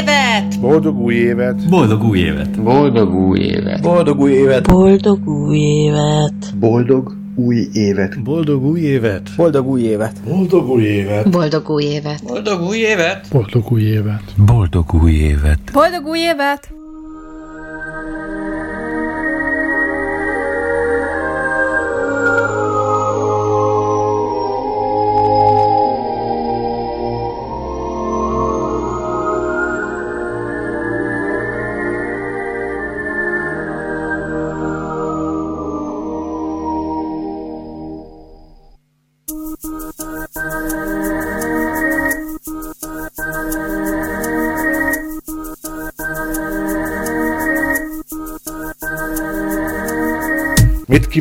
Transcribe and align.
Évet! 0.00 0.60
Boldog 0.60 0.98
új 1.00 1.14
évet! 1.14 1.68
Boldog 1.68 2.04
új 2.04 2.18
évet! 2.18 2.62
Boldog 2.62 3.14
új 3.14 3.40
évet! 3.40 3.82
Boldog 3.82 4.20
új 4.20 4.32
évet! 4.32 4.66
Boldog 4.66 5.28
új 5.28 5.58
évet! 5.58 6.54
Boldog 6.56 7.12
új 7.36 7.58
évet! 7.72 8.24
Boldog 8.24 8.64
új 8.64 8.80
évet! 8.80 9.30
Boldog 9.36 9.68
új 9.68 9.82
évet! 9.82 10.20
Boldog 10.22 10.68
új 10.70 10.84
évet! 10.84 11.30
Boldog 11.30 11.70
új 11.70 11.84
évet! 11.84 12.20
Boldog 12.22 12.60
új 12.60 12.74
évet! 12.74 13.20
Boldog 13.32 13.72
új 13.72 13.82
évet! 13.82 14.22
Boldog 14.36 14.94
új 14.94 15.12
évet! 15.12 15.60
Boldog 15.72 16.06
új 16.06 16.18
évet! 16.18 16.81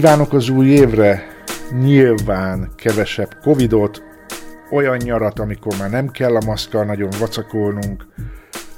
Kívánok 0.02 0.34
az 0.34 0.50
új 0.50 0.68
évre? 0.68 1.24
Nyilván 1.82 2.70
kevesebb 2.76 3.38
covidot, 3.42 4.04
olyan 4.72 4.98
nyarat, 4.98 5.40
amikor 5.40 5.78
már 5.80 5.90
nem 5.90 6.08
kell 6.08 6.36
a 6.36 6.46
maszkkal 6.46 6.86
nagyon 6.86 7.10
vacakolnunk, 7.20 8.06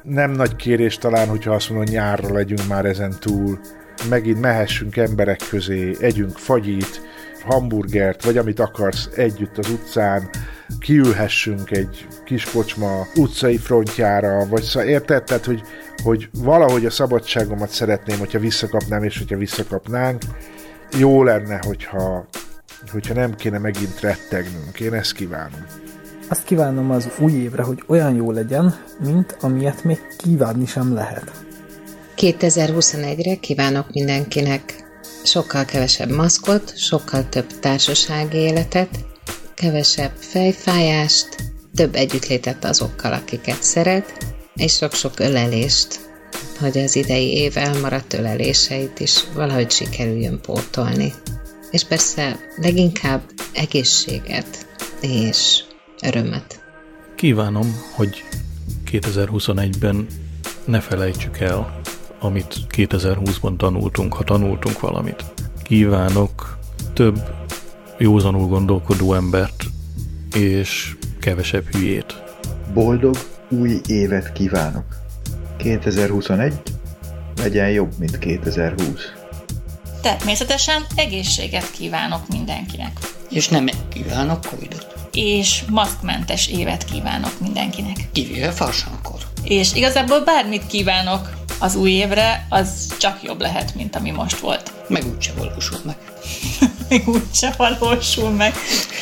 nem 0.02 0.32
nagy 0.32 0.56
kérés 0.56 0.98
talán, 0.98 1.28
hogyha 1.28 1.54
azt 1.54 1.70
mondom, 1.70 1.94
nyárra 1.94 2.34
legyünk 2.34 2.68
már 2.68 2.86
ezen 2.86 3.16
túl, 3.20 3.60
megint 4.10 4.42
mehessünk 4.42 4.98
emberek 4.98 5.42
közé, 5.50 5.96
együnk 6.00 6.38
fagyit, 6.38 7.02
hamburgert, 7.46 8.24
vagy 8.24 8.38
amit 8.38 8.60
akarsz 8.60 9.10
együtt 9.16 9.58
az 9.58 9.70
utcán, 9.70 10.30
kiülhessünk 10.80 11.72
egy 11.72 12.08
kis 12.26 12.44
kocsma 12.52 13.08
utcai 13.16 13.58
frontjára, 13.58 14.48
vagy 14.48 14.64
szóval 14.64 14.90
érted? 14.90 15.24
Tehát, 15.24 15.46
hogy, 15.46 15.62
hogy 16.04 16.30
valahogy 16.34 16.86
a 16.86 16.90
szabadságomat 16.90 17.70
szeretném, 17.70 18.20
hogyha 18.20 18.40
visszakapnám, 18.40 19.04
és 19.04 19.18
hogyha 19.18 19.38
visszakapnánk, 19.38 20.22
jó 20.98 21.24
lenne, 21.24 21.60
hogyha, 21.66 22.28
hogyha 22.92 23.14
nem 23.14 23.36
kéne 23.36 23.58
megint 23.58 24.00
rettegnünk. 24.00 24.80
Én 24.80 24.94
ezt 24.94 25.14
kívánom. 25.14 25.66
Azt 26.30 26.44
kívánom 26.44 26.92
az 26.92 27.08
új 27.20 27.32
évre, 27.32 27.64
hogy 27.64 27.84
olyan 27.88 28.16
jó 28.16 28.32
legyen, 28.32 28.76
mint 29.00 29.38
amilyet 29.42 29.84
még 29.84 30.00
kívánni 30.18 30.66
sem 30.66 30.94
lehet. 30.94 31.32
2021-re 32.18 33.36
kívánok 33.36 33.92
mindenkinek 33.92 34.84
sokkal 35.24 35.66
kevesebb 35.66 36.10
maszkot, 36.10 36.78
sokkal 36.78 37.30
több 37.30 37.60
társasági 37.60 38.38
életet, 38.38 38.90
kevesebb 39.54 40.12
fejfájást, 40.20 41.36
több 41.76 41.96
együttlétet 41.96 42.66
azokkal, 42.66 43.14
akiket 43.14 43.64
szeret, 43.64 44.18
és 44.56 44.74
sok-sok 44.74 45.20
ölelést, 45.20 46.00
hogy 46.60 46.78
az 46.78 46.96
idei 46.96 47.34
év 47.34 47.58
elmaradt 47.58 48.14
öleléseit 48.14 49.00
is 49.00 49.24
valahogy 49.34 49.72
sikerüljön 49.72 50.40
pótolni. 50.42 51.14
És 51.72 51.84
persze 51.84 52.40
leginkább 52.56 53.22
egészséget 53.54 54.68
és 55.02 55.64
örömet. 56.02 56.64
Kívánom, 57.16 57.76
hogy 57.96 58.24
2021-ben 58.92 60.08
ne 60.66 60.80
felejtsük 60.80 61.40
el, 61.40 61.82
amit 62.20 62.56
2020-ban 62.70 63.58
tanultunk, 63.58 64.14
ha 64.14 64.24
tanultunk 64.24 64.80
valamit. 64.80 65.24
Kívánok 65.64 66.58
több 66.94 67.20
józanul 67.98 68.48
gondolkodó 68.48 69.14
embert, 69.14 69.64
és 70.36 70.96
kevesebb 71.20 71.66
hülyét. 71.66 72.24
Boldog 72.74 73.16
új 73.50 73.82
évet 73.88 74.32
kívánok! 74.32 75.03
2021 75.64 76.54
legyen 77.38 77.70
jobb, 77.70 77.92
mint 78.00 78.20
2020. 78.20 78.86
Természetesen 80.02 80.86
egészséget 80.96 81.72
kívánok 81.72 82.28
mindenkinek. 82.28 82.92
És 83.30 83.48
nem 83.48 83.70
kívánok 83.90 84.46
Covidot. 84.46 84.94
És 85.12 85.64
maszkmentes 85.70 86.48
évet 86.48 86.86
kívánok 86.86 87.40
mindenkinek. 87.40 87.98
Kivéve 88.12 88.52
farsankor. 88.52 89.20
És 89.44 89.74
igazából 89.76 90.20
bármit 90.24 90.68
kívánok 90.68 91.30
az 91.60 91.76
új 91.76 91.92
évre, 91.92 92.46
az 92.50 92.98
csak 92.98 93.24
jobb 93.24 93.42
lehet, 93.42 93.76
mint 93.76 93.96
ami 93.96 94.12
most 94.12 94.40
volt. 94.40 94.72
Meg 94.88 95.04
úgyse 95.16 95.34
valósul 95.38 95.80
meg. 95.86 95.98
Még 96.90 97.08
úgyse 97.08 97.54
valósul 97.58 98.30
meg. 98.30 98.54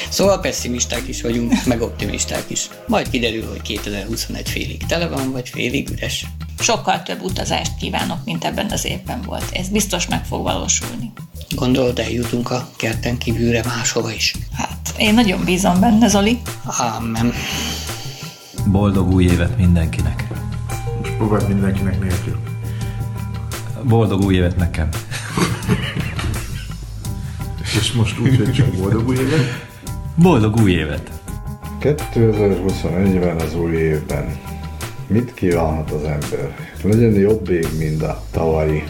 Szóval 0.09 0.39
pessimisták 0.39 1.07
is 1.07 1.21
vagyunk, 1.21 1.65
meg 1.65 1.81
optimisták 1.81 2.43
is. 2.47 2.69
Majd 2.87 3.09
kiderül, 3.09 3.47
hogy 3.47 3.61
2021 3.61 4.49
félig 4.49 4.85
tele 4.85 5.07
van, 5.07 5.31
vagy 5.31 5.49
félig 5.49 5.89
üres. 5.89 6.25
Sokkal 6.59 7.03
több 7.03 7.21
utazást 7.21 7.77
kívánok, 7.79 8.17
mint 8.25 8.43
ebben 8.43 8.69
az 8.71 8.85
évben 8.85 9.21
volt. 9.21 9.49
Ez 9.51 9.67
biztos 9.69 10.07
meg 10.07 10.25
fog 10.25 10.43
valósulni. 10.43 11.11
Gondolod, 11.55 11.99
eljutunk 11.99 12.51
a 12.51 12.69
kerten 12.75 13.17
kívülre 13.17 13.63
máshova 13.65 14.11
is? 14.11 14.35
Hát, 14.53 14.93
én 14.97 15.13
nagyon 15.13 15.43
bízom 15.43 15.79
benne, 15.79 16.07
Zoli. 16.07 16.41
Ámen. 16.65 17.33
Boldog 18.65 19.13
új 19.13 19.23
évet 19.23 19.57
mindenkinek. 19.57 20.27
Most 21.01 21.13
próbáld 21.13 21.47
mindenkinek 21.47 21.99
nélkül. 21.99 22.39
Boldog 23.83 24.23
új 24.23 24.35
évet 24.35 24.55
nekem. 24.55 24.89
És 27.79 27.91
most 27.91 28.19
úgy, 28.19 28.37
hogy 28.37 28.51
csak 28.51 28.67
boldog 28.67 29.07
új 29.07 29.15
évet? 29.15 29.67
Boldog 30.15 30.55
új 30.55 30.71
évet. 30.71 31.11
2021-ben 31.81 33.39
az 33.39 33.55
új 33.55 33.75
évben 33.75 34.39
mit 35.07 35.33
kívánhat 35.33 35.91
az 35.91 36.03
ember? 36.03 36.55
Legyen 36.83 37.11
jobb 37.11 37.49
év, 37.49 37.77
mint 37.77 38.03
a 38.03 38.23
tavalyi, 38.31 38.83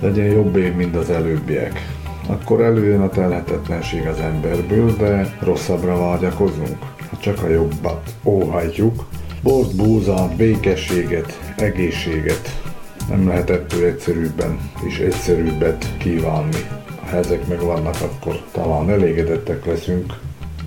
legyen 0.00 0.26
jobb 0.26 0.56
év, 0.56 0.74
mint 0.74 0.96
az 0.96 1.10
előbbiek. 1.10 1.94
Akkor 2.26 2.60
előjön 2.60 3.00
a 3.00 3.08
telhetetlenség 3.08 4.06
az 4.06 4.18
emberből, 4.18 4.96
de 4.96 5.36
rosszabbra 5.40 5.98
vágyakozunk. 5.98 6.78
Ha 7.10 7.16
csak 7.20 7.42
a 7.42 7.48
jobbat 7.48 8.14
óhajtjuk, 8.24 9.06
bort, 9.42 9.76
búza, 9.76 10.30
békességet, 10.36 11.54
egészséget. 11.56 12.60
Nem 13.08 13.28
lehet 13.28 13.50
ettől 13.50 13.84
egyszerűbben 13.84 14.58
és 14.86 14.98
egyszerűbbet 14.98 15.96
kívánni. 15.98 16.64
Ezek 17.12 17.46
meg 17.46 17.60
vannak, 17.60 17.96
akkor 18.00 18.42
talán 18.52 18.90
elégedettek 18.90 19.64
leszünk, 19.64 20.12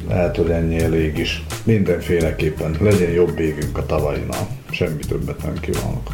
lehet, 0.08 0.36
hogy 0.36 0.50
ennyi 0.50 0.80
elég 0.80 1.18
is. 1.18 1.44
Mindenféleképpen 1.64 2.76
legyen 2.80 3.12
jobb 3.12 3.40
évünk 3.40 3.78
a 3.78 3.86
tavainál. 3.86 4.48
Semmi 4.72 5.00
többet 5.08 5.44
nem 5.44 5.60
kívánok. 5.60 6.10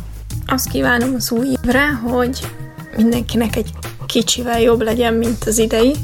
Azt 0.48 0.70
kívánom 0.70 1.14
az 1.16 1.32
új 1.32 1.48
évre, 1.64 1.88
hogy 1.88 2.40
mindenkinek 2.98 3.56
egy 3.56 3.70
kicsivel 4.06 4.62
jobb 4.62 4.82
legyen, 4.82 5.14
mint 5.14 5.44
az 5.44 5.58
idei, 5.58 5.96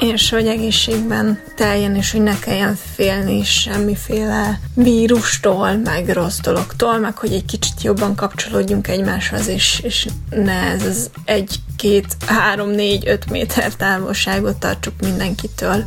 és 0.00 0.30
hogy 0.30 0.46
egészségben 0.46 1.40
teljen, 1.56 1.96
és 1.96 2.12
hogy 2.12 2.22
ne 2.22 2.38
kelljen 2.38 2.78
félni 2.94 3.44
semmiféle 3.44 4.60
vírustól, 4.74 5.76
meg 5.76 6.08
rossz 6.08 6.40
dologtól, 6.40 6.98
meg 6.98 7.16
hogy 7.16 7.32
egy 7.32 7.44
kicsit 7.44 7.82
jobban 7.82 8.14
kapcsolódjunk 8.14 8.88
egymáshoz, 8.88 9.46
és, 9.46 9.80
és 9.82 10.06
ne 10.30 10.52
ez 10.52 10.82
az 10.82 11.10
egy, 11.24 11.54
két, 11.76 12.16
három, 12.26 12.70
négy, 12.70 13.08
öt 13.08 13.30
méter 13.30 13.74
távolságot 13.74 14.56
tartsuk 14.56 14.94
mindenkitől. 15.00 15.84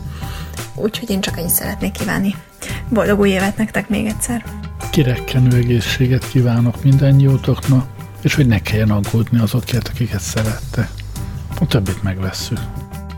Úgyhogy 0.76 1.10
én 1.10 1.22
csak 1.22 1.38
annyit 1.38 1.50
szeretnék 1.50 1.92
kívánni. 1.92 2.36
Boldog 2.90 3.20
új 3.20 3.30
évet 3.30 3.58
nektek 3.58 3.90
még 3.90 4.06
egyszer! 4.06 4.46
Kirekkenő 4.92 5.58
egészséget 5.58 6.30
kívánok 6.30 6.84
mindannyiótoknak, 6.84 7.88
és 8.22 8.36
hogy 8.36 8.48
ne 8.48 8.62
kelljen 8.62 8.92
aggódni 8.92 9.40
azokért, 9.40 9.88
akiket 9.88 10.22
szerettek. 10.22 10.90
A 11.60 11.68
többit 11.68 12.04
megvesszük. 12.04 12.60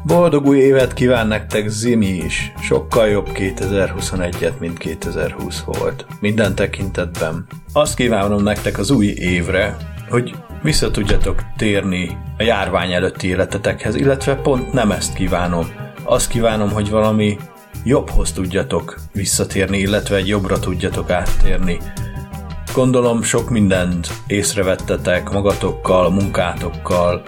Boldog 0.05 0.45
új 0.45 0.57
évet 0.57 0.93
kíván 0.93 1.27
nektek 1.27 1.67
Zimi 1.67 2.07
is. 2.07 2.51
Sokkal 2.61 3.07
jobb 3.07 3.27
2021-et, 3.33 4.57
mint 4.59 4.77
2020 4.77 5.61
volt. 5.61 6.05
Minden 6.19 6.55
tekintetben. 6.55 7.45
Azt 7.73 7.95
kívánom 7.95 8.43
nektek 8.43 8.77
az 8.77 8.91
új 8.91 9.05
évre, 9.05 9.77
hogy 10.09 10.35
vissza 10.61 10.91
tudjatok 10.91 11.41
térni 11.57 12.17
a 12.37 12.43
járvány 12.43 12.91
előtti 12.91 13.27
életetekhez, 13.27 13.95
illetve 13.95 14.35
pont 14.35 14.73
nem 14.73 14.91
ezt 14.91 15.13
kívánom. 15.13 15.65
Azt 16.03 16.29
kívánom, 16.29 16.71
hogy 16.71 16.89
valami 16.89 17.37
jobbhoz 17.83 18.31
tudjatok 18.31 18.95
visszatérni, 19.13 19.77
illetve 19.77 20.15
egy 20.15 20.27
jobbra 20.27 20.59
tudjatok 20.59 21.09
áttérni. 21.09 21.77
Gondolom 22.73 23.21
sok 23.23 23.49
mindent 23.49 24.07
észrevettetek 24.27 25.29
magatokkal, 25.29 26.11
munkátokkal, 26.11 27.23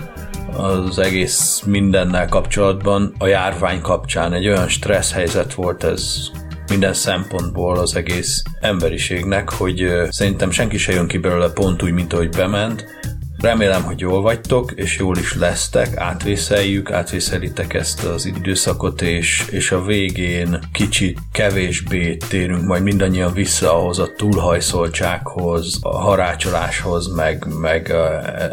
az 0.57 0.99
egész 0.99 1.61
mindennel 1.65 2.27
kapcsolatban 2.27 3.15
a 3.17 3.27
járvány 3.27 3.81
kapcsán 3.81 4.33
egy 4.33 4.47
olyan 4.47 4.67
stressz 4.67 5.11
helyzet 5.11 5.53
volt 5.53 5.83
ez 5.83 6.29
minden 6.69 6.93
szempontból 6.93 7.77
az 7.77 7.95
egész 7.95 8.43
emberiségnek, 8.59 9.49
hogy 9.49 9.91
szerintem 10.09 10.51
senki 10.51 10.77
se 10.77 10.93
jön 10.93 11.07
ki 11.07 11.17
belőle 11.17 11.49
pont 11.49 11.83
úgy, 11.83 11.91
mint 11.91 12.13
ahogy 12.13 12.29
bement, 12.29 12.85
Remélem, 13.41 13.83
hogy 13.83 13.99
jól 13.99 14.21
vagytok, 14.21 14.71
és 14.75 14.97
jól 14.97 15.17
is 15.17 15.35
lesztek, 15.35 15.97
átvészeljük, 15.97 16.91
átvészelitek 16.91 17.73
ezt 17.73 18.03
az 18.03 18.25
időszakot, 18.25 19.01
és, 19.01 19.47
és 19.51 19.71
a 19.71 19.83
végén 19.83 20.59
kicsit 20.73 21.19
kevésbé 21.31 22.17
térünk 22.29 22.63
majd 22.63 22.83
mindannyian 22.83 23.33
vissza 23.33 23.75
ahhoz 23.75 23.99
a 23.99 24.13
túlhajszoltsághoz, 24.15 25.79
a 25.81 25.97
harácsoláshoz, 25.97 27.15
meg, 27.15 27.45
meg 27.59 27.91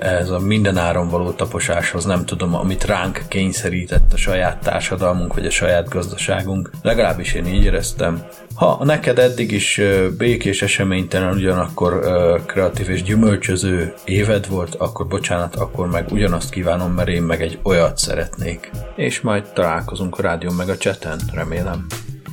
ehhez 0.01 0.31
a 0.31 0.39
mindenáron 0.39 1.09
való 1.09 1.31
taposáshoz, 1.31 2.05
nem 2.05 2.25
tudom, 2.25 2.55
amit 2.55 2.85
ránk 2.85 3.23
kényszerített 3.29 4.13
a 4.13 4.17
saját 4.17 4.59
társadalmunk, 4.59 5.35
vagy 5.35 5.47
a 5.47 5.51
saját 5.51 5.89
gazdaságunk. 5.89 6.71
Legalábbis 6.83 7.33
én 7.33 7.47
így 7.47 7.65
éreztem. 7.65 8.23
Ha 8.55 8.85
neked 8.85 9.19
eddig 9.19 9.53
is 9.53 9.81
békés, 10.19 10.63
eseménytelen, 10.63 11.37
ugyanakkor 11.37 12.01
kreatív 12.47 12.91
és 12.91 13.03
gyümölcsöző 13.03 13.95
éved 14.05 14.49
volt, 14.49 14.75
akkor 14.75 15.07
bocsánat, 15.07 15.55
akkor 15.55 15.89
meg 15.89 16.07
ugyanazt 16.11 16.51
kívánom, 16.51 16.93
mert 16.93 17.09
én 17.09 17.23
meg 17.23 17.43
egy 17.43 17.59
olyat 17.63 17.99
szeretnék. 17.99 18.71
És 18.97 19.21
majd 19.21 19.53
találkozunk 19.53 20.19
a 20.19 20.23
rádión 20.23 20.55
meg 20.55 20.69
a 20.69 20.77
cseten, 20.77 21.21
remélem. 21.33 21.87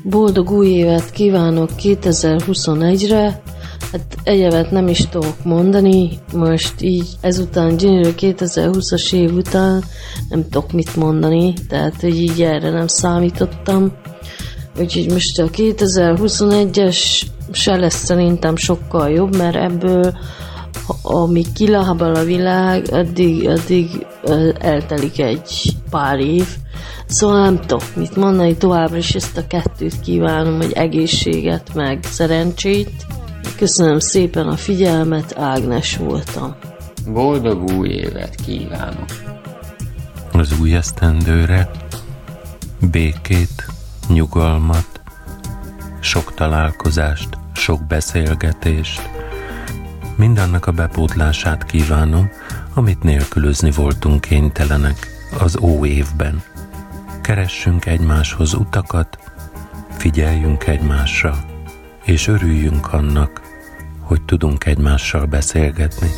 Boldog 0.03 0.51
új 0.51 0.67
évet 0.67 1.11
kívánok 1.11 1.69
2021-re, 1.77 3.41
Hát 3.91 4.17
egyebet 4.23 4.71
nem 4.71 4.87
is 4.87 5.07
tudok 5.09 5.43
mondani, 5.43 6.19
most 6.33 6.81
így 6.81 7.07
ezután 7.21 7.77
gyönyörű 7.77 8.09
2020-as 8.17 9.13
év 9.13 9.33
után 9.33 9.83
nem 10.29 10.43
tudok 10.43 10.71
mit 10.71 10.95
mondani, 10.95 11.53
tehát 11.67 12.01
hogy 12.01 12.21
így 12.21 12.41
erre 12.41 12.69
nem 12.69 12.87
számítottam. 12.87 13.91
Úgyhogy 14.79 15.11
most 15.11 15.39
a 15.39 15.49
2021-es 15.49 17.21
se 17.51 17.75
lesz 17.75 18.03
szerintem 18.03 18.55
sokkal 18.55 19.09
jobb, 19.09 19.35
mert 19.35 19.55
ebből 19.55 20.17
amíg 21.01 21.51
kilábal 21.51 22.15
a 22.15 22.23
világ, 22.23 22.85
addig, 22.91 23.49
addig 23.49 24.07
eltelik 24.59 25.19
egy 25.19 25.75
pár 25.89 26.19
év. 26.19 26.47
Szóval 27.05 27.43
nem 27.43 27.59
tudok 27.59 27.95
mit 27.95 28.15
mondani, 28.15 28.57
továbbra 28.57 28.97
is 28.97 29.15
ezt 29.15 29.37
a 29.37 29.47
kettőt 29.47 29.99
kívánom, 29.99 30.57
hogy 30.57 30.71
egészséget, 30.71 31.73
meg 31.73 32.03
szerencsét. 32.03 33.05
Köszönöm 33.57 33.99
szépen 33.99 34.47
a 34.47 34.55
figyelmet, 34.55 35.37
Ágnes 35.37 35.97
voltam. 35.97 36.55
Boldog 37.07 37.71
új 37.71 37.89
évet 37.89 38.35
kívánok! 38.35 39.09
Az 40.31 40.59
új 40.59 40.75
esztendőre 40.75 41.69
békét, 42.91 43.65
nyugalmat, 44.13 45.01
sok 45.99 46.33
találkozást, 46.33 47.37
sok 47.53 47.83
beszélgetést, 47.83 49.09
mindannak 50.15 50.67
a 50.67 50.71
bepótlását 50.71 51.63
kívánom, 51.63 52.29
amit 52.73 53.03
nélkülözni 53.03 53.71
voltunk 53.71 54.21
kénytelenek 54.21 55.07
az 55.39 55.57
ó 55.61 55.85
évben. 55.85 56.41
Keressünk 57.21 57.85
egymáshoz 57.85 58.53
utakat, 58.53 59.17
figyeljünk 59.97 60.67
egymásra, 60.67 61.37
és 62.03 62.27
örüljünk 62.27 62.93
annak, 62.93 63.41
hogy 63.99 64.21
tudunk 64.21 64.65
egymással 64.65 65.25
beszélgetni. 65.25 66.09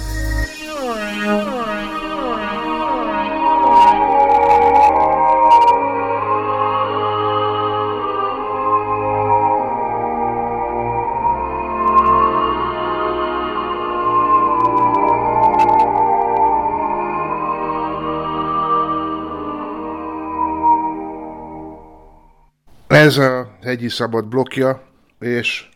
Ez 23.04 23.18
a 23.18 23.58
hegyi 23.62 23.90
szabad 23.90 24.26
blokja, 24.26 24.82
és 25.20 25.70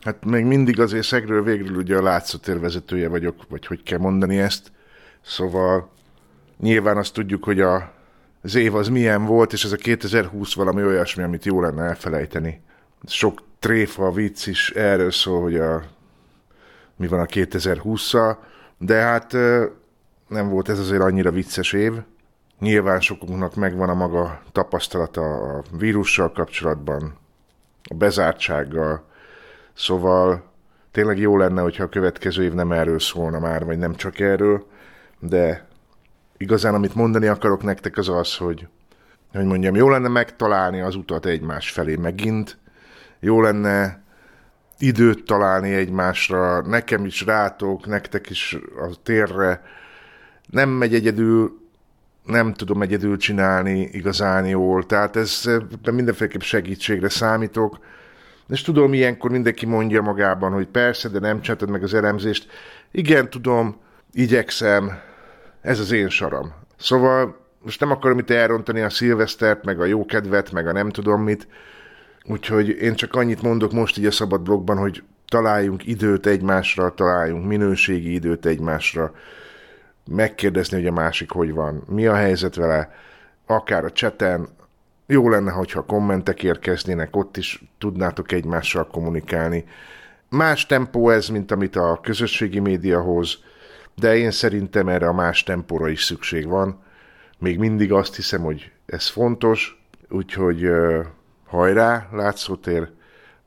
hát 0.00 0.24
még 0.24 0.44
mindig 0.44 0.80
azért 0.80 1.06
szegről 1.06 1.42
végről 1.42 1.76
ugye 1.76 1.96
a 1.96 2.02
látszótér 2.02 3.08
vagyok, 3.08 3.36
vagy 3.48 3.66
hogy 3.66 3.82
kell 3.82 3.98
mondani 3.98 4.38
ezt. 4.38 4.72
Szóval 5.20 5.90
nyilván 6.60 6.96
azt 6.96 7.14
tudjuk, 7.14 7.44
hogy 7.44 7.60
a, 7.60 7.92
az 8.42 8.54
év 8.54 8.74
az 8.74 8.88
milyen 8.88 9.24
volt, 9.24 9.52
és 9.52 9.64
ez 9.64 9.72
a 9.72 9.76
2020 9.76 10.54
valami 10.54 10.84
olyasmi, 10.84 11.22
amit 11.22 11.44
jó 11.44 11.60
lenne 11.60 11.82
elfelejteni. 11.82 12.60
Sok 13.06 13.42
tréfa, 13.58 14.10
vicc 14.10 14.46
is 14.46 14.70
erről 14.70 15.10
szól, 15.10 15.42
hogy 15.42 15.56
a, 15.56 15.82
mi 16.96 17.06
van 17.06 17.20
a 17.20 17.26
2020-szal, 17.26 18.36
de 18.78 18.94
hát 18.94 19.32
nem 20.28 20.48
volt 20.48 20.68
ez 20.68 20.78
azért 20.78 21.02
annyira 21.02 21.30
vicces 21.30 21.72
év. 21.72 21.92
Nyilván 22.62 23.00
sokunknak 23.00 23.54
megvan 23.54 23.88
a 23.88 23.94
maga 23.94 24.42
tapasztalata 24.52 25.22
a 25.22 25.62
vírussal 25.78 26.32
kapcsolatban, 26.32 27.14
a 27.82 27.94
bezártsággal, 27.94 29.04
szóval 29.74 30.44
tényleg 30.90 31.18
jó 31.18 31.36
lenne, 31.36 31.60
hogyha 31.62 31.84
a 31.84 31.88
következő 31.88 32.42
év 32.42 32.52
nem 32.52 32.72
erről 32.72 32.98
szólna 32.98 33.38
már, 33.38 33.64
vagy 33.64 33.78
nem 33.78 33.94
csak 33.94 34.18
erről, 34.18 34.66
de 35.18 35.66
igazán 36.36 36.74
amit 36.74 36.94
mondani 36.94 37.26
akarok 37.26 37.62
nektek 37.62 37.96
az 37.96 38.08
az, 38.08 38.36
hogy, 38.36 38.68
hogy 39.32 39.44
mondjam, 39.44 39.74
jó 39.74 39.88
lenne 39.88 40.08
megtalálni 40.08 40.80
az 40.80 40.94
utat 40.94 41.26
egymás 41.26 41.70
felé 41.70 41.96
megint, 41.96 42.58
jó 43.20 43.40
lenne 43.40 44.02
időt 44.78 45.24
találni 45.24 45.74
egymásra, 45.74 46.60
nekem 46.60 47.04
is 47.04 47.24
rátok, 47.24 47.86
nektek 47.86 48.30
is 48.30 48.56
a 48.76 49.02
térre, 49.02 49.62
nem 50.46 50.68
megy 50.68 50.94
egyedül, 50.94 51.60
nem 52.24 52.54
tudom 52.54 52.82
egyedül 52.82 53.16
csinálni 53.16 53.80
igazán 53.80 54.46
jól, 54.46 54.86
tehát 54.86 55.16
ez 55.16 55.50
mindenféleképp 55.92 56.40
segítségre 56.40 57.08
számítok, 57.08 57.78
és 58.48 58.62
tudom, 58.62 58.92
ilyenkor 58.92 59.30
mindenki 59.30 59.66
mondja 59.66 60.02
magában, 60.02 60.52
hogy 60.52 60.66
persze, 60.66 61.08
de 61.08 61.18
nem 61.18 61.40
csináltad 61.40 61.70
meg 61.70 61.82
az 61.82 61.94
elemzést. 61.94 62.46
Igen, 62.90 63.30
tudom, 63.30 63.76
igyekszem, 64.12 64.98
ez 65.60 65.80
az 65.80 65.92
én 65.92 66.08
saram. 66.08 66.52
Szóval 66.76 67.40
most 67.62 67.80
nem 67.80 67.90
akarom 67.90 68.18
itt 68.18 68.30
elrontani 68.30 68.80
a 68.80 68.90
szilvesztert, 68.90 69.64
meg 69.64 69.80
a 69.80 69.84
jókedvet, 69.84 70.52
meg 70.52 70.66
a 70.66 70.72
nem 70.72 70.90
tudom 70.90 71.22
mit, 71.22 71.46
úgyhogy 72.24 72.68
én 72.68 72.94
csak 72.94 73.14
annyit 73.14 73.42
mondok 73.42 73.72
most 73.72 73.98
így 73.98 74.06
a 74.06 74.10
szabad 74.10 74.42
blogban, 74.42 74.76
hogy 74.76 75.02
találjunk 75.26 75.86
időt 75.86 76.26
egymásra, 76.26 76.94
találjunk 76.94 77.46
minőségi 77.46 78.12
időt 78.12 78.46
egymásra, 78.46 79.12
megkérdezni, 80.06 80.76
hogy 80.76 80.86
a 80.86 80.92
másik 80.92 81.30
hogy 81.30 81.52
van, 81.52 81.82
mi 81.88 82.06
a 82.06 82.14
helyzet 82.14 82.54
vele, 82.54 82.94
akár 83.46 83.84
a 83.84 83.92
cseten, 83.92 84.48
jó 85.06 85.28
lenne, 85.28 85.50
hogyha 85.50 85.84
kommentek 85.84 86.42
érkeznének, 86.42 87.16
ott 87.16 87.36
is 87.36 87.62
tudnátok 87.78 88.32
egymással 88.32 88.86
kommunikálni. 88.86 89.64
Más 90.28 90.66
tempó 90.66 91.10
ez, 91.10 91.28
mint 91.28 91.50
amit 91.50 91.76
a 91.76 92.00
közösségi 92.02 92.58
média 92.58 93.00
hoz, 93.00 93.38
de 93.94 94.16
én 94.16 94.30
szerintem 94.30 94.88
erre 94.88 95.08
a 95.08 95.12
más 95.12 95.42
tempóra 95.42 95.88
is 95.88 96.04
szükség 96.04 96.46
van. 96.46 96.82
Még 97.38 97.58
mindig 97.58 97.92
azt 97.92 98.16
hiszem, 98.16 98.42
hogy 98.42 98.72
ez 98.86 99.08
fontos, 99.08 99.84
úgyhogy 100.08 100.64
uh, 100.64 101.04
hajrá, 101.46 102.08
látszótér, 102.12 102.90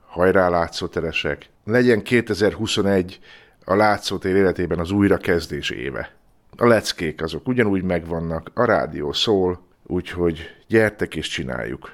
hajrá, 0.05 0.49
látszóteresek. 0.49 1.49
Legyen 1.63 2.03
2021 2.03 3.19
a 3.65 3.75
látszótér 3.75 4.35
életében 4.35 4.79
az 4.79 4.91
újrakezdés 4.91 5.69
éve 5.69 6.15
a 6.57 6.67
leckék 6.67 7.21
azok 7.21 7.47
ugyanúgy 7.47 7.83
megvannak, 7.83 8.51
a 8.53 8.65
rádió 8.65 9.11
szól, 9.11 9.61
úgyhogy 9.83 10.39
gyertek 10.67 11.15
és 11.15 11.27
csináljuk. 11.27 11.91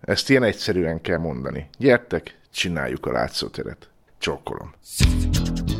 Ezt 0.00 0.30
ilyen 0.30 0.42
egyszerűen 0.42 1.00
kell 1.00 1.18
mondani. 1.18 1.68
Gyertek, 1.78 2.38
csináljuk 2.50 3.06
a 3.06 3.12
látszóteret. 3.12 3.88
Csókolom. 4.18 4.74
Got 4.98 5.73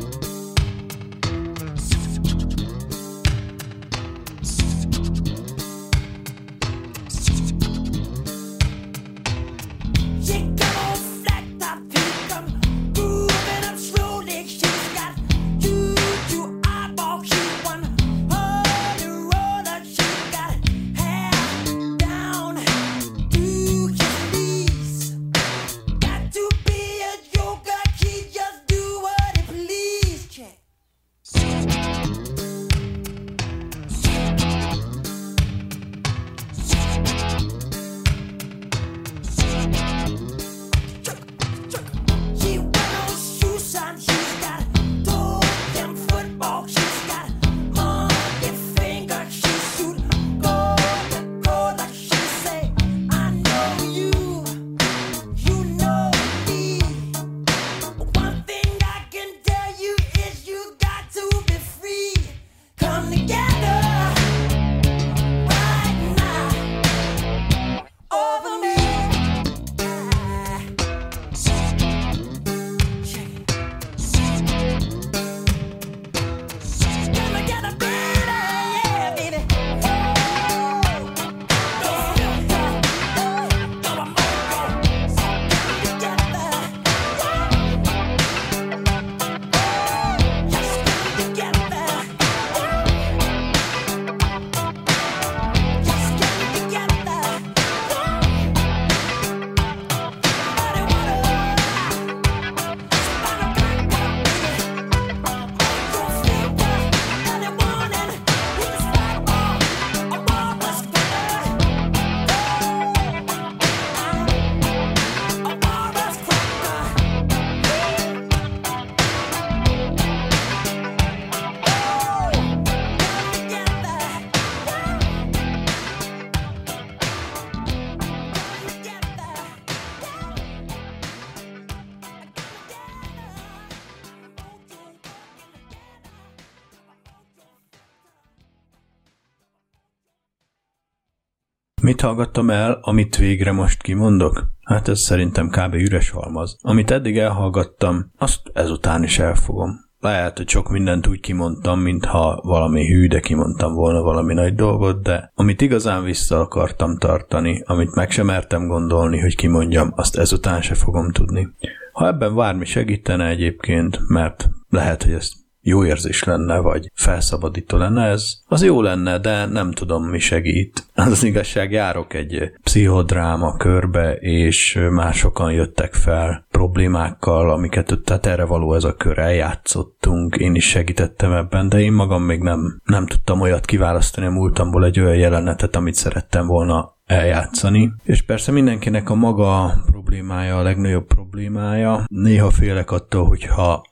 Mit 141.85 142.01
hallgattam 142.01 142.49
el, 142.49 142.79
amit 142.81 143.15
végre 143.15 143.51
most 143.51 143.81
kimondok? 143.81 144.43
Hát 144.63 144.87
ez 144.87 144.99
szerintem 144.99 145.49
kb. 145.49 145.73
üres 145.73 146.09
halmaz. 146.09 146.57
Amit 146.61 146.91
eddig 146.91 147.17
elhallgattam, 147.17 148.11
azt 148.17 148.41
ezután 148.53 149.03
is 149.03 149.19
elfogom. 149.19 149.69
Lehet, 149.99 150.37
hogy 150.37 150.49
sok 150.49 150.69
mindent 150.69 151.07
úgy 151.07 151.19
kimondtam, 151.19 151.79
mintha 151.79 152.41
valami 152.43 152.87
hű, 152.87 153.07
de 153.07 153.19
kimondtam 153.19 153.73
volna 153.73 154.01
valami 154.01 154.33
nagy 154.33 154.55
dolgot, 154.55 155.03
de 155.03 155.31
amit 155.35 155.61
igazán 155.61 156.03
vissza 156.03 156.39
akartam 156.39 156.97
tartani, 156.97 157.61
amit 157.65 157.95
meg 157.95 158.11
sem 158.11 158.25
mertem 158.25 158.67
gondolni, 158.67 159.19
hogy 159.19 159.35
kimondjam, 159.35 159.91
azt 159.95 160.17
ezután 160.17 160.61
se 160.61 160.75
fogom 160.75 161.11
tudni. 161.11 161.47
Ha 161.93 162.07
ebben 162.07 162.35
bármi 162.35 162.65
segítene 162.65 163.27
egyébként, 163.27 163.99
mert 164.07 164.49
lehet, 164.69 165.03
hogy 165.03 165.13
ezt 165.13 165.33
jó 165.67 165.85
érzés 165.85 166.23
lenne, 166.23 166.57
vagy 166.57 166.91
felszabadító 166.93 167.77
lenne, 167.77 168.05
ez 168.05 168.33
az 168.47 168.63
jó 168.63 168.81
lenne, 168.81 169.17
de 169.17 169.45
nem 169.45 169.71
tudom, 169.71 170.03
mi 170.03 170.19
segít. 170.19 170.83
Az, 170.95 171.11
az 171.11 171.23
igazság, 171.23 171.71
járok 171.71 172.13
egy 172.13 172.51
pszichodráma 172.63 173.57
körbe, 173.57 174.13
és 174.13 174.79
másokan 174.91 175.51
jöttek 175.51 175.93
fel 175.93 176.45
problémákkal, 176.51 177.49
amiket, 177.49 177.99
tehát 178.03 178.25
erre 178.25 178.45
való 178.45 178.73
ez 178.73 178.83
a 178.83 178.95
kör, 178.95 179.19
eljátszottunk, 179.19 180.35
én 180.35 180.55
is 180.55 180.69
segítettem 180.69 181.33
ebben, 181.33 181.69
de 181.69 181.79
én 181.79 181.93
magam 181.93 182.23
még 182.23 182.41
nem, 182.41 182.81
nem 182.83 183.05
tudtam 183.05 183.41
olyat 183.41 183.65
kiválasztani 183.65 184.27
a 184.27 184.31
múltamból 184.31 184.85
egy 184.85 184.99
olyan 184.99 185.15
jelenetet, 185.15 185.75
amit 185.75 185.95
szerettem 185.95 186.47
volna 186.47 186.95
eljátszani. 187.05 187.93
És 188.03 188.21
persze 188.21 188.51
mindenkinek 188.51 189.09
a 189.09 189.15
maga 189.15 189.73
problémája, 189.85 190.57
a 190.57 190.63
legnagyobb 190.63 191.07
problémája. 191.07 192.03
Néha 192.07 192.49
félek 192.49 192.91
attól, 192.91 193.25
hogyha 193.25 193.83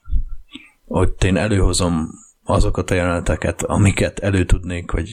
hogy 0.98 1.12
én 1.24 1.36
előhozom 1.36 2.08
azokat 2.44 2.90
a 2.90 2.94
jeleneteket, 2.94 3.62
amiket 3.62 4.18
elő 4.18 4.44
tudnék, 4.44 4.90
vagy 4.90 5.12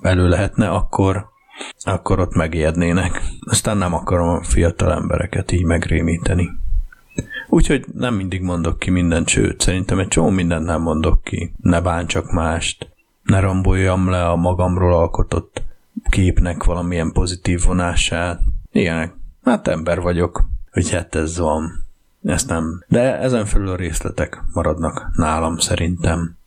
elő 0.00 0.28
lehetne, 0.28 0.68
akkor, 0.68 1.26
akkor 1.84 2.20
ott 2.20 2.34
megijednének. 2.34 3.22
Aztán 3.40 3.76
nem 3.76 3.94
akarom 3.94 4.28
a 4.28 4.42
fiatal 4.42 4.92
embereket 4.92 5.52
így 5.52 5.64
megrémíteni. 5.64 6.50
Úgyhogy 7.48 7.84
nem 7.92 8.14
mindig 8.14 8.42
mondok 8.42 8.78
ki 8.78 8.90
mindent, 8.90 9.28
sőt, 9.28 9.60
szerintem 9.60 9.98
egy 9.98 10.08
csomó 10.08 10.28
mindent 10.28 10.66
nem 10.66 10.82
mondok 10.82 11.22
ki. 11.22 11.52
Ne 11.56 11.80
bántsak 11.80 12.32
mást, 12.32 12.90
ne 13.22 13.40
romboljam 13.40 14.10
le 14.10 14.28
a 14.28 14.36
magamról 14.36 14.94
alkotott 14.94 15.62
képnek 16.10 16.64
valamilyen 16.64 17.12
pozitív 17.12 17.62
vonását. 17.64 18.40
Ilyenek. 18.72 19.14
Hát 19.44 19.68
ember 19.68 20.00
vagyok, 20.00 20.44
hogy 20.70 20.90
hát 20.90 21.14
ez 21.14 21.38
van. 21.38 21.88
Ezt 22.22 22.48
nem. 22.48 22.84
De 22.88 23.18
ezen 23.18 23.44
felül 23.46 23.68
a 23.68 23.76
részletek 23.76 24.42
maradnak 24.52 25.10
nálam 25.16 25.58
szerintem. 25.58 26.38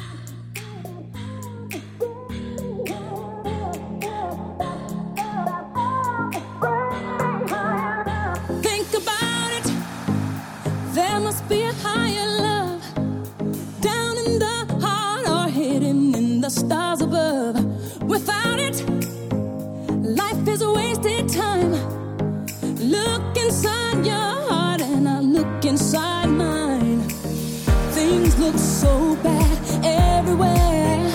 bad 29.23 29.57
everywhere 29.83 31.11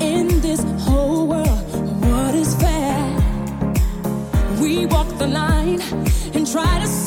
in 0.00 0.40
this 0.40 0.62
whole 0.84 1.26
world. 1.26 1.66
What 2.04 2.34
is 2.34 2.54
fair? 2.56 2.98
We 4.60 4.86
walk 4.86 5.08
the 5.18 5.26
line 5.26 5.80
and 6.34 6.46
try 6.46 6.80
to. 6.80 7.05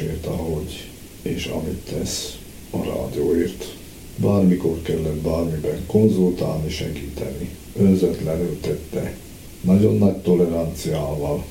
Tudásért, 0.00 0.26
ahogy 0.26 0.88
és 1.22 1.46
amit 1.46 1.90
tesz 1.98 2.38
a 2.70 2.84
rádióért. 2.84 3.76
Bármikor 4.16 4.82
kellett 4.82 5.20
bármiben 5.20 5.86
konzultálni, 5.86 6.70
segíteni. 6.70 7.50
Önzetlenül 7.76 8.60
tette. 8.60 9.16
Nagyon 9.60 9.98
nagy 9.98 10.16
toleranciával, 10.16 11.44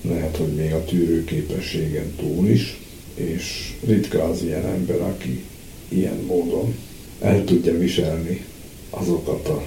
lehet, 0.00 0.36
hogy 0.36 0.54
még 0.54 0.72
a 0.72 0.84
tűrőképességen 0.84 2.14
túl 2.16 2.48
is, 2.48 2.80
és 3.14 3.74
ritka 3.86 4.24
az 4.24 4.42
ilyen 4.42 4.66
ember, 4.66 5.00
aki 5.00 5.44
ilyen 5.88 6.24
módon 6.26 6.74
el 7.20 7.44
tudja 7.44 7.78
viselni 7.78 8.44
azokat 8.90 9.48
a 9.48 9.62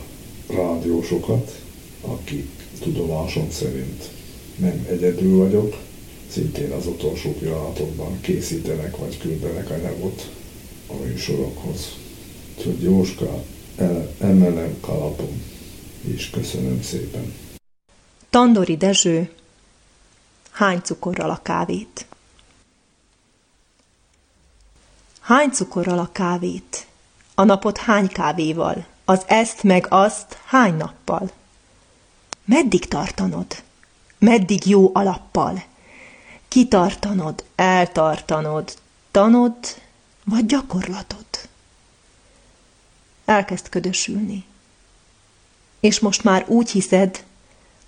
rádiósokat, 0.49 1.61
akik 2.01 2.49
tudomásom 2.81 3.47
szerint 3.51 4.09
nem 4.55 4.87
egyedül 4.89 5.37
vagyok, 5.37 5.75
szintén 6.29 6.71
az 6.71 6.87
utolsó 6.87 7.33
pillanatokban 7.33 8.21
készítenek 8.21 8.97
vagy 8.97 9.17
küldenek 9.17 9.69
anyagot 9.69 10.29
a 10.87 10.93
műsorokhoz. 10.93 11.95
Úgyhogy 12.57 12.81
Jóska, 12.81 13.43
emelem 14.19 14.77
kalapom, 14.81 15.41
és 16.01 16.29
köszönöm 16.29 16.81
szépen. 16.81 17.33
Tandori 18.29 18.77
Dezső 18.77 19.29
Hány 20.55 20.79
cukorral 20.81 21.29
a 21.29 21.39
kávét? 21.41 22.05
Hány 25.19 25.49
cukorral 25.49 25.99
a 25.99 26.09
kávét? 26.11 26.87
A 27.33 27.43
napot 27.43 27.77
hány 27.77 28.07
kávéval? 28.07 28.85
Az 29.05 29.23
ezt 29.27 29.63
meg 29.63 29.85
azt 29.89 30.37
hány 30.45 30.75
nappal? 30.75 31.31
Meddig 32.45 32.87
tartanod? 32.87 33.63
Meddig 34.17 34.67
jó 34.67 34.89
alappal? 34.93 35.63
Kitartanod, 36.55 37.43
eltartanod, 37.55 38.77
tanod 39.11 39.55
vagy 40.23 40.45
gyakorlatod? 40.45 41.25
Elkezd 43.25 43.69
ködösülni. 43.69 44.45
És 45.79 45.99
most 45.99 46.23
már 46.23 46.45
úgy 46.47 46.69
hiszed, 46.69 47.23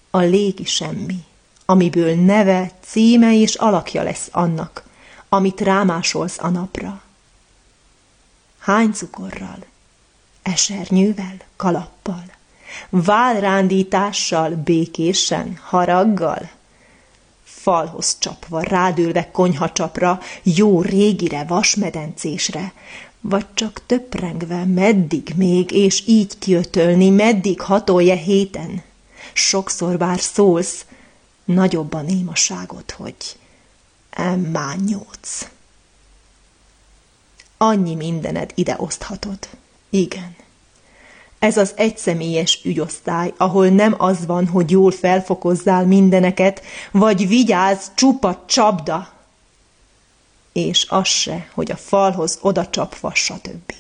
a 0.10 0.18
légi 0.18 0.66
semmi, 0.66 1.24
amiből 1.66 2.16
neve, 2.16 2.72
címe 2.82 3.36
és 3.36 3.56
alakja 3.56 4.04
lesz 4.04 4.30
annak, 4.32 4.84
amit 5.30 5.62
rámásolsz 5.62 6.40
a 6.40 6.50
napra. 6.50 7.02
Hány 8.60 8.92
cukorral, 8.92 9.66
esernyővel, 10.42 11.38
kalappal, 11.56 12.26
válrándítással, 12.90 14.50
békésen, 14.56 15.60
haraggal, 15.64 16.56
falhoz 17.68 18.18
csapva, 18.20 18.62
rádülve 18.62 19.32
konyhacsapra, 19.32 20.20
jó 20.44 20.82
régire, 20.82 21.44
vasmedencésre, 21.44 22.74
vagy 23.22 23.46
csak 23.54 23.82
töprengve, 23.86 24.66
meddig 24.66 25.32
még, 25.36 25.72
és 25.72 26.04
így 26.06 26.40
kiötölni, 26.40 27.10
meddig 27.10 27.62
hatolja 27.62 28.16
héten. 28.16 28.84
Sokszor 29.34 29.98
bár 29.98 30.20
szólsz, 30.20 30.86
nagyobb 31.46 31.94
a 31.94 32.02
némaságot, 32.02 32.92
hogy 32.92 33.16
emmányódsz. 34.10 35.48
Annyi 37.58 37.96
mindened 37.96 38.52
ide 38.56 38.76
oszthatod. 38.80 39.40
Igen. 39.90 40.36
Ez 41.40 41.58
az 41.58 41.74
egyszemélyes 41.76 42.62
ügyosztály, 42.64 43.34
ahol 43.38 43.68
nem 43.68 43.96
az 43.98 44.26
van, 44.26 44.48
hogy 44.48 44.72
jól 44.72 44.92
felfokozzál 44.92 45.86
mindeneket, 45.86 46.62
vagy 46.92 47.28
vigyázz, 47.28 47.88
csupa 47.96 48.44
csapda, 48.46 49.10
és 50.52 50.86
az 50.90 51.08
se, 51.08 51.50
hogy 51.54 51.72
a 51.72 51.76
falhoz 51.76 52.38
oda 52.42 52.70
csapva, 52.70 53.14
stb. 53.14 53.74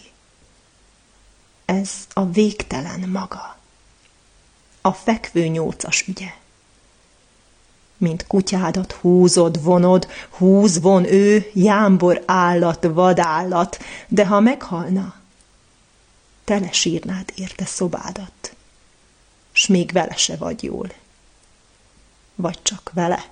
Ez 1.65 1.91
a 2.13 2.25
végtelen 2.25 3.09
maga. 3.09 3.57
A 4.81 4.91
fekvő 4.91 5.47
nyolcas 5.47 6.07
ügye. 6.07 6.33
Mint 7.97 8.27
kutyádat 8.27 8.91
húzod, 8.91 9.63
vonod, 9.63 10.07
húz, 10.29 10.81
von 10.81 11.05
ő, 11.05 11.49
jámbor 11.53 12.23
állat, 12.25 12.83
vadállat, 12.83 13.77
de 14.07 14.25
ha 14.25 14.39
meghalna, 14.39 15.15
tele 16.47 16.71
sírnád 16.71 17.31
érte 17.35 17.65
szobádat, 17.65 18.55
s 19.51 19.67
még 19.67 19.91
vele 19.91 20.15
se 20.15 20.35
vagy 20.35 20.63
jól. 20.63 20.93
Vagy 22.35 22.61
csak 22.61 22.91
vele. 22.93 23.29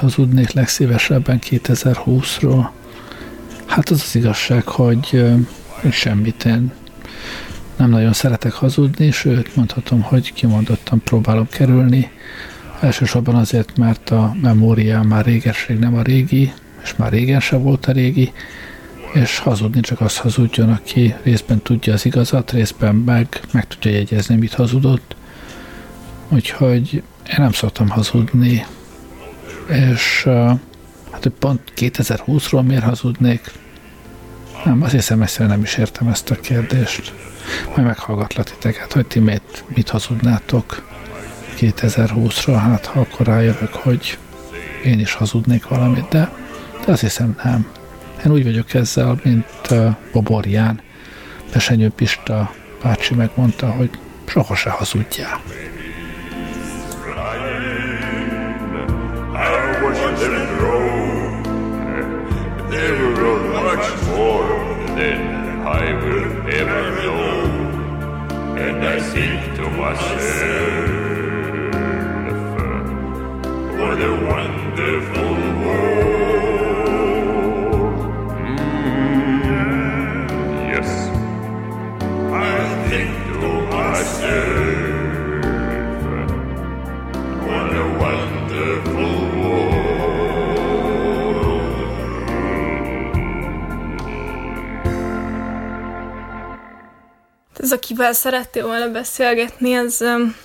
Hazudnék 0.00 0.52
legszívesebben 0.52 1.38
2020-ról. 1.50 2.68
Hát 3.66 3.88
az 3.88 4.02
az 4.06 4.14
igazság, 4.14 4.66
hogy 4.66 5.08
ö, 5.12 5.34
semmit 5.90 6.44
én 6.44 6.72
nem 7.76 7.90
nagyon 7.90 8.12
szeretek 8.12 8.52
hazudni, 8.52 9.10
sőt 9.10 9.56
mondhatom, 9.56 10.02
hogy 10.02 10.32
kimondottan 10.32 11.00
próbálom 11.04 11.48
kerülni. 11.48 12.10
Elsősorban 12.80 13.34
azért, 13.34 13.76
mert 13.76 14.10
a 14.10 14.36
memóriám 14.42 15.06
már 15.06 15.24
régesség 15.24 15.78
nem 15.78 15.94
a 15.94 16.02
régi, 16.02 16.52
és 16.82 16.96
már 16.96 17.12
régen 17.12 17.40
se 17.40 17.56
volt 17.56 17.86
a 17.86 17.92
régi, 17.92 18.32
és 19.12 19.38
hazudni 19.38 19.80
csak 19.80 20.00
az 20.00 20.16
hazudjon, 20.16 20.68
aki 20.68 21.14
részben 21.22 21.62
tudja 21.62 21.92
az 21.92 22.04
igazat, 22.04 22.52
részben 22.52 22.94
meg, 22.94 23.40
meg 23.52 23.66
tudja 23.66 23.90
jegyezni, 23.90 24.36
mit 24.36 24.54
hazudott. 24.54 25.16
Úgyhogy 26.28 26.92
én 27.28 27.36
nem 27.36 27.52
szoktam 27.52 27.88
hazudni, 27.88 28.66
és 29.70 30.22
hát 31.10 31.22
hogy 31.22 31.32
pont 31.38 31.60
2020-ról 31.76 32.66
miért 32.66 32.82
hazudnék? 32.82 33.52
Nem, 34.64 34.82
azt 34.82 34.92
hiszem, 34.92 35.22
egyszerűen 35.22 35.50
nem 35.50 35.62
is 35.62 35.76
értem 35.76 36.08
ezt 36.08 36.30
a 36.30 36.34
kérdést. 36.34 37.14
Majd 37.66 37.86
meghallgatlak 37.86 38.50
titeket, 38.50 38.92
hogy 38.92 39.06
ti 39.06 39.18
mit, 39.18 39.64
mit 39.74 39.88
hazudnátok 39.88 40.88
2020-ra, 41.58 42.56
hát 42.58 42.86
ha 42.86 43.00
akkor 43.00 43.26
rájövök, 43.26 43.74
hogy 43.74 44.18
én 44.84 45.00
is 45.00 45.12
hazudnék 45.12 45.68
valamit, 45.68 46.08
de, 46.08 46.32
de 46.86 46.92
azt 46.92 47.00
hiszem 47.00 47.36
nem. 47.44 47.70
Én 48.24 48.32
úgy 48.32 48.44
vagyok 48.44 48.74
ezzel, 48.74 49.20
mint 49.22 49.46
uh, 49.70 49.94
Boborján. 50.12 50.80
Pesenyő 51.52 51.88
Pista 51.88 52.54
bácsi 52.82 53.14
megmondta, 53.14 53.70
hogy 53.70 53.90
soha 54.26 54.54
se 54.54 54.70
hazudjál. 54.70 55.40
Think 69.82 69.98
to 69.98 70.59
Ez, 97.70 97.76
akivel 97.76 98.12
szerettél 98.12 98.66
volna 98.66 98.90
beszélgetni, 98.90 99.72
ez 99.72 100.00
öm, 100.00 100.36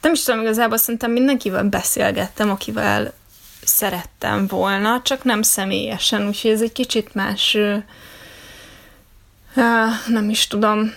nem 0.00 0.12
is 0.12 0.22
tudom, 0.22 0.40
igazából 0.40 0.76
szerintem 0.76 1.10
mindenkivel 1.10 1.64
beszélgettem, 1.64 2.50
akivel 2.50 3.12
szerettem 3.64 4.46
volna, 4.46 5.00
csak 5.02 5.24
nem 5.24 5.42
személyesen, 5.42 6.26
úgyhogy 6.26 6.50
ez 6.50 6.60
egy 6.60 6.72
kicsit 6.72 7.14
más, 7.14 7.56
nem 10.06 10.30
is 10.30 10.46
tudom, 10.46 10.92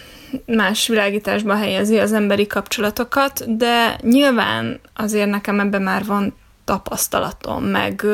más 0.46 0.88
világításba 0.88 1.56
helyezi 1.56 2.00
az 2.00 2.14
emberi 2.14 2.48
kapcsolatokat, 2.48 3.58
de 3.58 3.98
nyilván 4.02 4.80
azért 4.96 5.30
nekem 5.30 5.60
ebben 5.60 5.82
már 5.82 6.06
van 6.06 6.36
tapasztalatom, 6.66 7.64
meg 7.64 8.06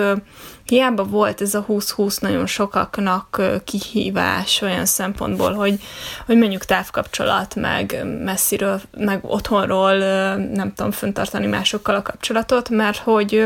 hiába 0.70 1.04
volt 1.04 1.42
ez 1.42 1.54
a 1.54 1.66
20-20 1.70 2.22
nagyon 2.22 2.46
sokaknak 2.46 3.42
kihívás 3.64 4.62
olyan 4.62 4.86
szempontból, 4.86 5.54
hogy, 5.54 5.80
hogy 6.26 6.38
mondjuk 6.38 6.66
távkapcsolat, 6.66 7.56
meg 7.56 8.06
messziről, 8.24 8.82
meg 8.98 9.20
otthonról 9.22 9.98
nem 10.36 10.74
tudom 10.76 10.92
föntartani 10.92 11.46
másokkal 11.46 11.96
a 11.96 12.02
kapcsolatot, 12.02 12.70
mert 12.70 12.98
hogy 12.98 13.46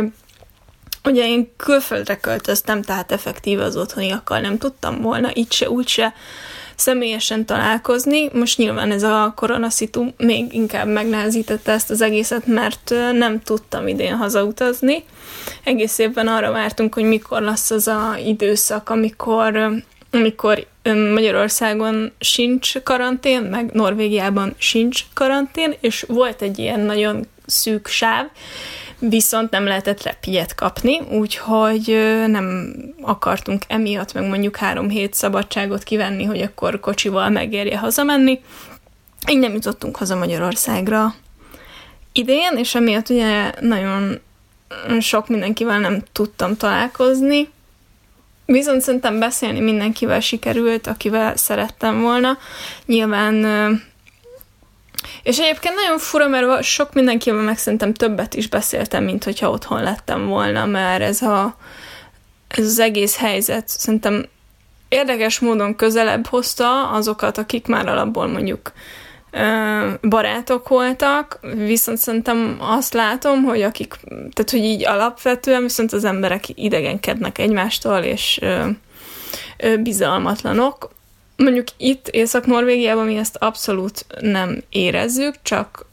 Ugye 1.05 1.27
én 1.27 1.55
külföldre 1.57 2.17
költöztem, 2.17 2.81
tehát 2.81 3.12
effektív 3.12 3.59
az 3.59 3.77
otthoniakkal 3.77 4.39
nem 4.39 4.57
tudtam 4.57 5.01
volna 5.01 5.36
így 5.36 5.51
se, 5.51 5.69
úgy 5.69 5.88
se 5.88 6.13
személyesen 6.75 7.45
találkozni. 7.45 8.29
Most 8.33 8.57
nyilván 8.57 8.91
ez 8.91 9.03
a 9.03 9.33
koronaszitu 9.36 10.05
még 10.17 10.53
inkább 10.53 10.88
megnehezítette 10.88 11.71
ezt 11.71 11.89
az 11.89 12.01
egészet, 12.01 12.47
mert 12.47 12.93
nem 13.13 13.41
tudtam 13.41 13.88
idén 13.88 14.15
hazautazni. 14.15 15.03
Egész 15.63 15.97
évben 15.97 16.27
arra 16.27 16.51
vártunk, 16.51 16.93
hogy 16.93 17.03
mikor 17.03 17.41
lesz 17.41 17.71
az 17.71 17.88
a 17.88 18.15
időszak, 18.25 18.89
amikor, 18.89 19.73
amikor 20.12 20.67
Magyarországon 21.13 22.12
sincs 22.19 22.79
karantén, 22.83 23.41
meg 23.41 23.71
Norvégiában 23.71 24.55
sincs 24.57 25.03
karantén, 25.13 25.73
és 25.79 26.05
volt 26.07 26.41
egy 26.41 26.59
ilyen 26.59 26.79
nagyon 26.79 27.27
szűk 27.45 27.88
sáv, 27.88 28.25
viszont 29.09 29.49
nem 29.49 29.65
lehetett 29.65 30.03
repjegyet 30.03 30.55
kapni, 30.55 30.99
úgyhogy 30.99 31.97
nem 32.27 32.73
akartunk 33.01 33.63
emiatt 33.67 34.13
meg 34.13 34.27
mondjuk 34.27 34.55
három 34.55 34.89
hét 34.89 35.13
szabadságot 35.13 35.83
kivenni, 35.83 36.23
hogy 36.23 36.41
akkor 36.41 36.79
kocsival 36.79 37.29
megérje 37.29 37.77
hazamenni. 37.77 38.39
Így 39.29 39.39
nem 39.39 39.53
jutottunk 39.53 39.97
haza 39.97 40.15
Magyarországra 40.15 41.15
idén, 42.11 42.57
és 42.57 42.75
emiatt 42.75 43.09
ugye 43.09 43.51
nagyon 43.59 44.19
sok 44.99 45.27
mindenkivel 45.27 45.79
nem 45.79 46.03
tudtam 46.11 46.57
találkozni, 46.57 47.49
Viszont 48.45 48.81
szerintem 48.81 49.19
beszélni 49.19 49.59
mindenkivel 49.59 50.19
sikerült, 50.19 50.87
akivel 50.87 51.35
szerettem 51.35 52.01
volna. 52.01 52.37
Nyilván 52.85 53.35
és 55.23 55.39
egyébként 55.39 55.75
nagyon 55.75 55.97
fura, 55.97 56.27
mert 56.27 56.63
sok 56.63 56.93
mindenkivel 56.93 57.41
meg 57.41 57.57
szerintem 57.57 57.93
többet 57.93 58.33
is 58.33 58.47
beszéltem, 58.47 59.03
mint 59.03 59.23
hogyha 59.23 59.49
otthon 59.49 59.83
lettem 59.83 60.27
volna, 60.27 60.65
mert 60.65 61.01
ez, 61.01 61.21
a, 61.21 61.55
ez 62.47 62.65
az 62.65 62.79
egész 62.79 63.17
helyzet 63.17 63.67
szerintem 63.67 64.25
érdekes 64.89 65.39
módon 65.39 65.75
közelebb 65.75 66.27
hozta 66.27 66.89
azokat, 66.89 67.38
akik 67.38 67.67
már 67.67 67.88
alapból 67.88 68.27
mondjuk 68.27 68.71
barátok 70.01 70.67
voltak, 70.67 71.39
viszont 71.55 71.97
szerintem 71.97 72.57
azt 72.59 72.93
látom, 72.93 73.43
hogy 73.43 73.62
akik, 73.62 73.93
tehát 74.09 74.49
hogy 74.49 74.63
így 74.63 74.86
alapvetően 74.86 75.62
viszont 75.62 75.93
az 75.93 76.03
emberek 76.03 76.43
idegenkednek 76.55 77.38
egymástól, 77.38 77.97
és 77.97 78.39
bizalmatlanok, 79.79 80.89
Mondjuk 81.43 81.67
itt 81.77 82.08
Észak-Norvégiában 82.08 83.06
mi 83.06 83.17
ezt 83.17 83.36
abszolút 83.36 84.06
nem 84.19 84.63
érezzük, 84.69 85.36
csak 85.41 85.86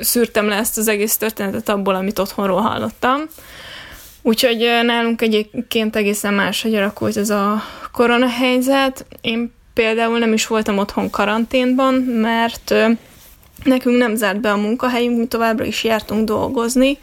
szűrtem 0.00 0.48
le 0.48 0.56
ezt 0.56 0.78
az 0.78 0.88
egész 0.88 1.16
történetet 1.16 1.68
abból, 1.68 1.94
amit 1.94 2.18
otthonról 2.18 2.60
hallottam. 2.60 3.20
Úgyhogy 4.22 4.58
nálunk 4.84 5.22
egyébként 5.22 5.96
egészen 5.96 6.34
máshogy 6.34 6.74
alakult 6.74 7.16
ez 7.16 7.30
a 7.30 7.62
koronahelyzet. 7.92 9.06
Én 9.20 9.52
például 9.74 10.18
nem 10.18 10.32
is 10.32 10.46
voltam 10.46 10.78
otthon 10.78 11.10
karanténban, 11.10 11.94
mert 11.94 12.74
nekünk 13.64 13.98
nem 13.98 14.14
zárt 14.14 14.40
be 14.40 14.50
a 14.50 14.56
munkahelyünk, 14.56 15.18
mi 15.18 15.26
továbbra 15.26 15.64
is 15.64 15.84
jártunk 15.84 16.24
dolgozni, 16.24 16.98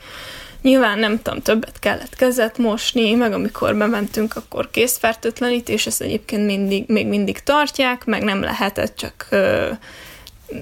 Nyilván 0.61 0.99
nem 0.99 1.21
tudom, 1.21 1.41
többet 1.41 1.79
kellett 1.79 2.15
kezet 2.15 2.57
mosni, 2.57 3.13
meg 3.13 3.33
amikor 3.33 3.75
bementünk, 3.75 4.35
akkor 4.35 4.69
készfertőtlenítés, 4.71 5.85
ezt 5.85 6.01
egyébként 6.01 6.45
mindig, 6.45 6.83
még 6.87 7.07
mindig 7.07 7.39
tartják, 7.43 8.05
meg 8.05 8.23
nem 8.23 8.41
lehetett 8.41 8.95
csak 8.95 9.27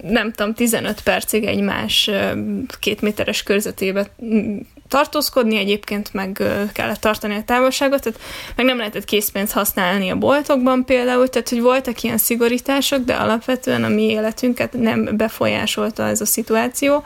nem 0.03 0.31
tudom, 0.31 0.53
15 0.53 1.01
percig 1.01 1.43
egymás 1.43 2.09
két 2.79 3.01
méteres 3.01 3.43
körzetébe 3.43 4.07
tartózkodni, 4.87 5.57
egyébként 5.57 6.13
meg 6.13 6.43
kellett 6.73 6.99
tartani 6.99 7.35
a 7.35 7.43
távolságot, 7.43 8.01
tehát 8.01 8.19
meg 8.55 8.65
nem 8.65 8.77
lehetett 8.77 9.05
készpénzt 9.05 9.53
használni 9.53 10.09
a 10.09 10.15
boltokban 10.15 10.85
például, 10.85 11.27
tehát 11.29 11.49
hogy 11.49 11.61
voltak 11.61 12.01
ilyen 12.01 12.17
szigorítások, 12.17 13.03
de 13.03 13.13
alapvetően 13.13 13.83
a 13.83 13.87
mi 13.89 14.03
életünket 14.03 14.73
nem 14.73 15.17
befolyásolta 15.17 16.07
ez 16.07 16.21
a 16.21 16.25
szituáció 16.25 17.03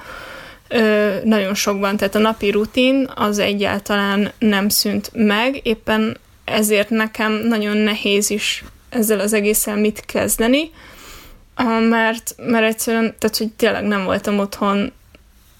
ö, 0.71 1.15
nagyon 1.23 1.53
sokban, 1.53 1.97
tehát 1.97 2.15
a 2.15 2.19
napi 2.19 2.51
rutin 2.51 3.09
az 3.15 3.39
egyáltalán 3.39 4.31
nem 4.39 4.69
szűnt 4.69 5.11
meg, 5.13 5.59
éppen 5.63 6.17
ezért 6.45 6.89
nekem 6.89 7.31
nagyon 7.31 7.77
nehéz 7.77 8.29
is 8.29 8.63
ezzel 8.89 9.19
az 9.19 9.33
egészen 9.33 9.79
mit 9.79 10.05
kezdeni, 10.05 10.71
mert, 11.89 12.35
mert 12.37 12.65
egyszerűen, 12.65 13.15
tehát 13.19 13.37
hogy 13.37 13.51
tényleg 13.51 13.83
nem 13.83 14.03
voltam 14.03 14.39
otthon 14.39 14.91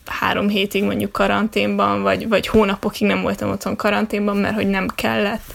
három 0.06 0.50
hétig 0.50 0.84
mondjuk 0.84 1.12
karanténban, 1.12 2.02
vagy, 2.02 2.28
vagy 2.28 2.47
hónapokig 2.47 3.08
nem 3.08 3.21
voltam 3.21 3.50
otthon 3.50 3.76
karanténban, 3.76 4.38
mert 4.38 4.56
hogy 4.56 4.67
nem 4.67 4.88
kellett. 4.95 5.54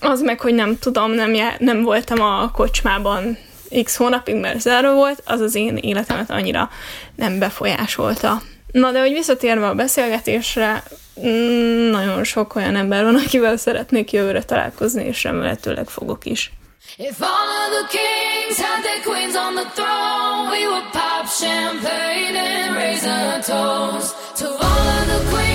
Az 0.00 0.22
meg, 0.22 0.40
hogy 0.40 0.54
nem 0.54 0.78
tudom, 0.78 1.10
nem, 1.12 1.34
jár, 1.34 1.56
nem 1.58 1.82
voltam 1.82 2.20
a 2.20 2.50
kocsmában 2.50 3.38
x 3.82 3.96
hónapig, 3.96 4.34
mert 4.34 4.60
zárva 4.60 4.94
volt, 4.94 5.22
az 5.24 5.40
az 5.40 5.54
én 5.54 5.76
életemet 5.76 6.30
annyira 6.30 6.70
nem 7.16 7.38
befolyásolta. 7.38 8.42
Na, 8.72 8.92
de 8.92 9.00
hogy 9.00 9.12
visszatérve 9.12 9.66
a 9.66 9.74
beszélgetésre, 9.74 10.82
mm, 11.20 11.90
nagyon 11.90 12.24
sok 12.24 12.54
olyan 12.54 12.76
ember 12.76 13.04
van, 13.04 13.14
akivel 13.26 13.56
szeretnék 13.56 14.12
jövőre 14.12 14.42
találkozni, 14.42 15.04
és 15.04 15.22
remélhetőleg 15.22 15.88
fogok 15.88 16.24
is. 16.24 16.52
If 16.96 17.20
all 17.20 17.28
of 17.28 17.70
the 17.78 17.98
kings 17.98 18.58
had 18.60 18.82
their 18.82 19.02
queens 19.02 19.34
on 19.34 19.54
the 19.54 19.64
throne, 19.74 20.50
we 20.50 20.66
would 20.66 20.90
pop 20.92 21.26
champagne 21.26 22.36
and 22.36 22.74
raise 22.74 23.06
a 23.06 23.40
toast 23.40 24.14
to 24.38 24.46
all 24.46 24.88
of 25.00 25.06
the 25.06 25.30
queens 25.30 25.51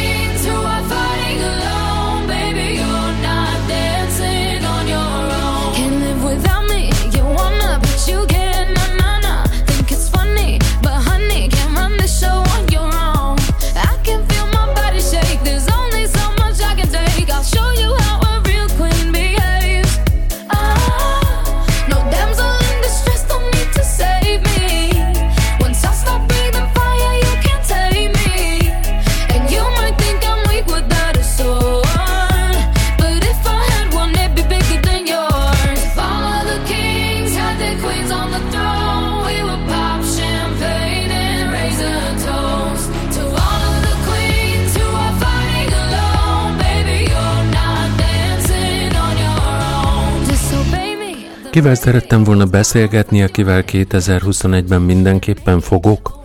Kivel 51.57 51.75
szerettem 51.75 52.23
volna 52.23 52.45
beszélgetni, 52.45 53.23
akivel 53.23 53.63
2021-ben 53.67 54.81
mindenképpen 54.81 55.59
fogok? 55.59 56.23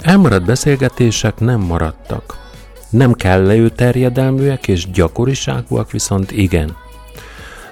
Elmaradt 0.00 0.44
beszélgetések 0.44 1.38
nem 1.38 1.60
maradtak. 1.60 2.38
Nem 2.90 3.12
kellő 3.12 3.68
terjedelműek 3.68 4.68
és 4.68 4.90
gyakoriságúak 4.90 5.90
viszont 5.90 6.30
igen. 6.30 6.76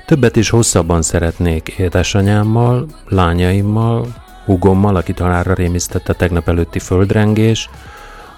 Többet 0.07 0.37
is 0.37 0.51
hosszabban 0.51 1.03
szeretnék 1.03 1.68
édesanyámmal, 1.68 2.87
lányaimmal, 3.09 4.07
hugommal, 4.44 4.96
aki 4.96 5.12
találra 5.12 5.55
rémisztette 5.55 6.12
tegnap 6.12 6.49
előtti 6.49 6.79
földrengés, 6.79 7.70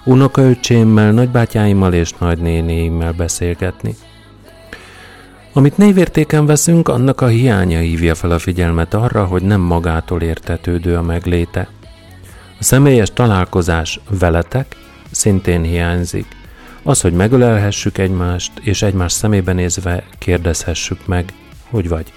unokaöcsémmel, 0.05 1.11
nagybátyáimmal 1.11 1.93
és 1.93 2.13
nagynénéimmel 2.17 3.11
beszélgetni. 3.11 3.95
Amit 5.59 5.77
névértéken 5.77 6.45
veszünk, 6.45 6.87
annak 6.87 7.21
a 7.21 7.27
hiánya 7.27 7.79
hívja 7.79 8.15
fel 8.15 8.31
a 8.31 8.39
figyelmet 8.39 8.93
arra, 8.93 9.25
hogy 9.25 9.43
nem 9.43 9.61
magától 9.61 10.21
értetődő 10.21 10.95
a 10.95 11.01
megléte. 11.01 11.69
A 12.59 12.63
személyes 12.63 13.09
találkozás 13.13 13.99
veletek 14.19 14.75
szintén 15.11 15.61
hiányzik. 15.61 16.25
Az, 16.83 17.01
hogy 17.01 17.13
megölelhessük 17.13 17.97
egymást, 17.97 18.51
és 18.61 18.81
egymás 18.81 19.11
szemébe 19.11 19.53
nézve 19.53 20.03
kérdezhessük 20.17 21.07
meg, 21.07 21.33
hogy 21.69 21.89
vagy. 21.89 22.13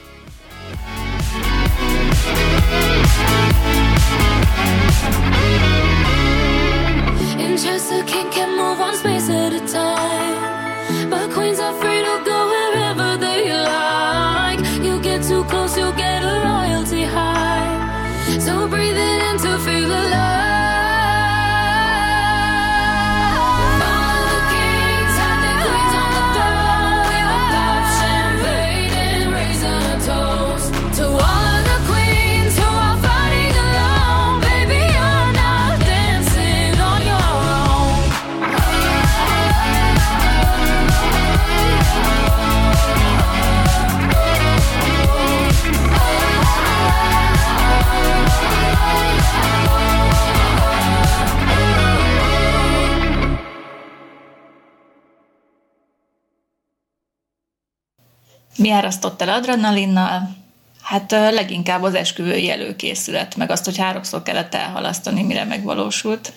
Mi 58.62 58.70
árasztott 58.70 59.22
el 59.22 59.28
adrenalinnal? 59.28 60.36
Hát 60.82 61.10
leginkább 61.10 61.82
az 61.82 61.94
esküvői 61.94 62.50
előkészület, 62.50 63.36
meg 63.36 63.50
azt, 63.50 63.64
hogy 63.64 63.78
háromszor 63.78 64.22
kellett 64.22 64.54
elhalasztani, 64.54 65.22
mire 65.22 65.44
megvalósult. 65.44 66.32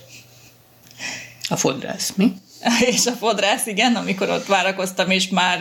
A 1.49 1.55
fodrász, 1.55 2.13
mi? 2.15 2.31
És 2.91 3.05
a 3.05 3.11
fodrász, 3.11 3.65
igen, 3.65 3.95
amikor 3.95 4.29
ott 4.29 4.45
várakoztam, 4.45 5.09
és 5.09 5.27
már 5.27 5.59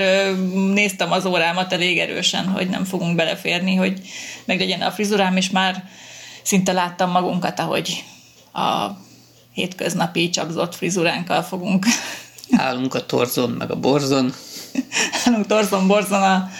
néztem 0.72 1.12
az 1.12 1.26
órámat 1.26 1.72
elég 1.72 1.98
erősen, 1.98 2.46
hogy 2.46 2.68
nem 2.68 2.84
fogunk 2.84 3.16
beleférni, 3.16 3.74
hogy 3.74 4.00
meglegyen 4.44 4.80
a 4.80 4.90
frizurám, 4.90 5.36
és 5.36 5.50
már 5.50 5.84
szinte 6.42 6.72
láttam 6.72 7.10
magunkat, 7.10 7.60
ahogy 7.60 8.04
a 8.52 8.88
hétköznapi 9.52 10.30
csapzott 10.30 10.74
frizuránkkal 10.74 11.42
fogunk 11.42 11.86
Állunk 12.56 12.94
a 12.94 13.06
torzon, 13.06 13.50
meg 13.50 13.70
a 13.70 13.76
borzon. 13.76 14.32
Állunk 15.24 15.46
torzon-borzon 15.46 16.50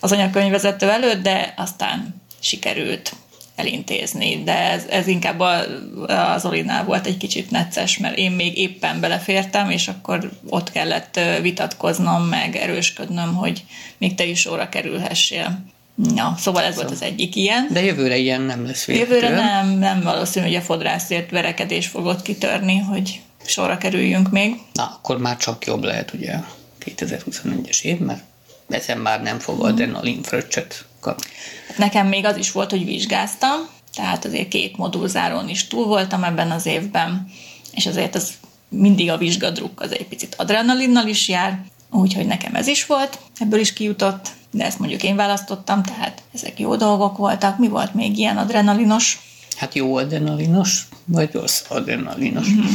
az 0.00 0.12
anyakönyvvezető 0.12 0.90
előtt, 0.90 1.22
de 1.22 1.54
aztán 1.56 2.14
sikerült 2.40 3.12
elintézni, 3.60 4.42
de 4.44 4.70
ez, 4.70 4.84
ez 4.90 5.06
inkább 5.06 5.40
a, 5.40 5.60
az 6.06 6.44
Olinál 6.44 6.84
volt 6.84 7.06
egy 7.06 7.16
kicsit 7.16 7.50
necces, 7.50 7.98
mert 7.98 8.16
én 8.16 8.30
még 8.30 8.58
éppen 8.58 9.00
belefértem, 9.00 9.70
és 9.70 9.88
akkor 9.88 10.30
ott 10.48 10.70
kellett 10.70 11.20
vitatkoznom, 11.42 12.22
meg 12.22 12.56
erősködnöm, 12.56 13.34
hogy 13.34 13.64
még 13.98 14.14
te 14.14 14.24
is 14.24 14.40
sorra 14.40 14.68
kerülhessél. 14.68 15.64
Ja, 16.14 16.34
szóval 16.38 16.62
ez 16.62 16.74
volt 16.74 16.90
az 16.90 17.02
egyik 17.02 17.36
ilyen. 17.36 17.68
De 17.70 17.84
jövőre 17.84 18.16
ilyen 18.16 18.40
nem 18.40 18.66
lesz 18.66 18.88
Jövőre 18.88 19.28
véletlenül. 19.28 19.44
nem, 19.44 19.78
nem 19.78 20.02
valószínű, 20.02 20.46
hogy 20.46 20.54
a 20.54 20.60
fodrászért 20.60 21.30
verekedés 21.30 21.86
fogott 21.86 22.22
kitörni, 22.22 22.78
hogy 22.78 23.20
sorra 23.44 23.78
kerüljünk 23.78 24.30
még. 24.30 24.56
Na, 24.72 24.84
akkor 24.84 25.18
már 25.18 25.36
csak 25.36 25.66
jobb 25.66 25.84
lehet 25.84 26.12
ugye 26.12 26.34
2021-es 26.84 27.82
év, 27.82 27.98
mert 27.98 28.22
ezen 28.68 28.98
már 28.98 29.22
nem 29.22 29.38
fog 29.38 29.64
adrenalin 29.64 30.22
fröccsöt 30.22 30.84
kapni. 31.00 31.30
Nekem 31.76 32.06
még 32.06 32.24
az 32.24 32.36
is 32.36 32.52
volt, 32.52 32.70
hogy 32.70 32.84
vizsgáztam, 32.84 33.68
tehát 33.94 34.24
azért 34.24 34.48
két 34.48 34.76
modulzárón 34.76 35.48
is 35.48 35.66
túl 35.66 35.86
voltam 35.86 36.24
ebben 36.24 36.50
az 36.50 36.66
évben, 36.66 37.30
és 37.72 37.86
azért 37.86 38.14
az 38.14 38.32
mindig 38.68 39.10
a 39.10 39.16
vizsgadruk 39.16 39.80
az 39.80 39.92
egy 39.92 40.06
picit 40.06 40.34
adrenalinnal 40.38 41.06
is 41.06 41.28
jár, 41.28 41.64
úgyhogy 41.90 42.26
nekem 42.26 42.54
ez 42.54 42.66
is 42.66 42.86
volt, 42.86 43.18
ebből 43.38 43.60
is 43.60 43.72
kijutott, 43.72 44.28
de 44.50 44.64
ezt 44.64 44.78
mondjuk 44.78 45.02
én 45.02 45.16
választottam, 45.16 45.82
tehát 45.82 46.22
ezek 46.34 46.58
jó 46.58 46.76
dolgok 46.76 47.16
voltak. 47.16 47.58
Mi 47.58 47.68
volt 47.68 47.94
még 47.94 48.18
ilyen 48.18 48.36
adrenalinos? 48.36 49.20
Hát 49.56 49.74
jó 49.74 49.96
adrenalinos, 49.96 50.88
vagy 51.04 51.32
rossz 51.32 51.62
adrenalinos. 51.68 52.46
Mhm. 52.48 52.66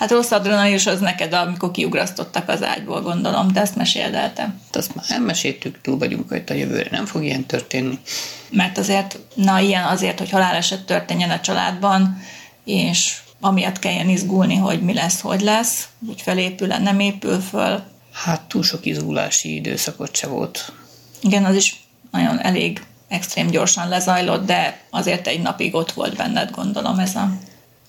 Hát 0.00 0.10
rossz 0.10 0.30
adrenalinos 0.30 0.86
az 0.86 1.00
neked, 1.00 1.32
amikor 1.32 1.70
kiugrasztottak 1.70 2.48
az 2.48 2.62
ágyból, 2.62 3.00
gondolom, 3.02 3.52
de 3.52 3.60
ezt 3.60 3.76
meséld 3.76 4.14
el 4.14 4.32
te. 4.32 4.54
Azt 4.72 4.94
már 4.94 5.04
elmeséltük, 5.08 5.80
túl 5.80 5.98
vagyunk, 5.98 6.28
hogy 6.28 6.42
a 6.46 6.52
jövőre 6.52 6.88
nem 6.90 7.06
fog 7.06 7.24
ilyen 7.24 7.46
történni. 7.46 7.98
Mert 8.50 8.78
azért, 8.78 9.18
na 9.34 9.58
ilyen 9.58 9.84
azért, 9.84 10.18
hogy 10.18 10.30
haláleset 10.30 10.84
történjen 10.84 11.30
a 11.30 11.40
családban, 11.40 12.22
és 12.64 13.18
amiatt 13.40 13.78
kelljen 13.78 14.08
izgulni, 14.08 14.56
hogy 14.56 14.82
mi 14.82 14.92
lesz, 14.92 15.20
hogy 15.20 15.40
lesz, 15.40 15.88
úgy 16.08 16.20
felépül 16.20 16.66
nem 16.66 17.00
épül 17.00 17.40
föl. 17.40 17.82
Hát 18.12 18.40
túl 18.40 18.62
sok 18.62 18.86
izgulási 18.86 19.54
időszakot 19.54 20.16
se 20.16 20.26
volt. 20.26 20.72
Igen, 21.20 21.44
az 21.44 21.54
is 21.54 21.82
nagyon 22.10 22.40
elég 22.40 22.82
extrém 23.08 23.46
gyorsan 23.46 23.88
lezajlott, 23.88 24.46
de 24.46 24.80
azért 24.90 25.26
egy 25.26 25.40
napig 25.40 25.74
ott 25.74 25.92
volt 25.92 26.16
benned, 26.16 26.50
gondolom, 26.50 26.98
ez 26.98 27.14
a 27.14 27.30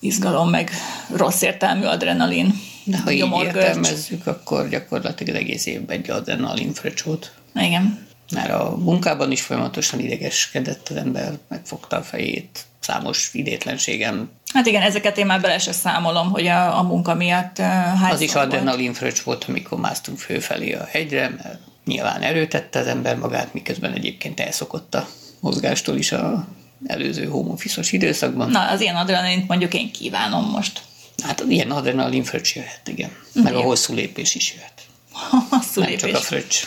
izgalom, 0.02 0.50
meg 0.50 0.70
rossz 1.14 1.42
értelmű 1.42 1.84
adrenalin. 1.84 2.54
De 2.84 2.98
ha 2.98 3.10
így 3.10 3.32
értelmezzük, 3.42 4.26
akkor 4.26 4.68
gyakorlatilag 4.68 5.36
egész 5.36 5.66
évben 5.66 5.98
egy 5.98 6.10
adrenalin 6.10 6.72
fröccs 6.72 7.02
volt. 7.02 7.32
Igen. 7.54 8.06
Mert 8.32 8.50
a 8.50 8.76
munkában 8.76 9.30
is 9.30 9.42
folyamatosan 9.42 10.00
idegeskedett 10.00 10.88
az 10.88 10.96
ember, 10.96 11.32
megfogta 11.48 11.96
a 11.96 12.02
fejét, 12.02 12.64
számos 12.80 13.30
idétlenségem 13.32 14.30
Hát 14.52 14.66
igen, 14.66 14.82
ezeket 14.82 15.18
én 15.18 15.26
már 15.26 15.40
bele 15.40 15.58
se 15.58 15.72
számolom, 15.72 16.30
hogy 16.30 16.46
a, 16.46 16.78
a 16.78 16.82
munka 16.82 17.14
miatt 17.14 17.58
uh, 17.58 18.12
Az 18.12 18.20
is 18.20 18.34
adrenalin 18.34 18.92
fröccs 18.92 19.20
volt, 19.20 19.44
amikor 19.48 19.78
másztunk 19.78 20.18
fölfelé 20.18 20.72
a 20.72 20.84
hegyre, 20.90 21.28
mert 21.28 21.58
nyilván 21.84 22.22
erőtette 22.22 22.78
az 22.78 22.86
ember 22.86 23.16
magát, 23.16 23.54
miközben 23.54 23.92
egyébként 23.92 24.40
elszokott 24.40 24.94
a 24.94 25.06
mozgástól 25.40 25.96
is 25.96 26.12
a 26.12 26.46
előző 26.86 27.24
home 27.24 27.54
időszakban. 27.90 28.50
Na, 28.50 28.68
az 28.70 28.80
ilyen 28.80 28.96
adrenalint 28.96 29.48
mondjuk 29.48 29.74
én 29.74 29.92
kívánom 29.92 30.50
most. 30.50 30.82
Hát 31.22 31.40
az 31.40 31.48
ilyen 31.48 31.70
adrenalin 31.70 32.24
fröccs 32.24 32.54
jöhet, 32.54 32.88
igen. 32.88 33.10
Meg 33.32 33.54
a 33.54 33.58
Jó. 33.58 33.64
hosszú 33.64 33.94
lépés 33.94 34.34
is 34.34 34.54
jöhet. 34.54 34.72
Hosszú 35.50 35.80
Nem 35.80 35.88
lépés. 35.88 36.00
csak 36.10 36.14
a 36.14 36.20
fröccs. 36.20 36.64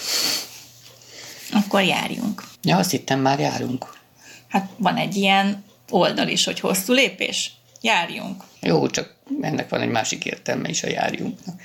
Akkor 1.51 1.81
járjunk. 1.83 2.43
Ja, 2.63 2.77
azt 2.77 2.91
hittem 2.91 3.19
már 3.19 3.39
járunk. 3.39 3.93
Hát 4.47 4.69
van 4.77 4.95
egy 4.97 5.15
ilyen 5.15 5.63
oldal 5.89 6.27
is, 6.27 6.45
hogy 6.45 6.59
hosszú 6.59 6.93
lépés. 6.93 7.51
Járjunk. 7.81 8.43
Jó, 8.61 8.87
csak 8.89 9.15
ennek 9.41 9.69
van 9.69 9.81
egy 9.81 9.89
másik 9.89 10.25
értelme 10.25 10.69
is 10.69 10.83
a 10.83 10.87
járjunknak. 10.89 11.61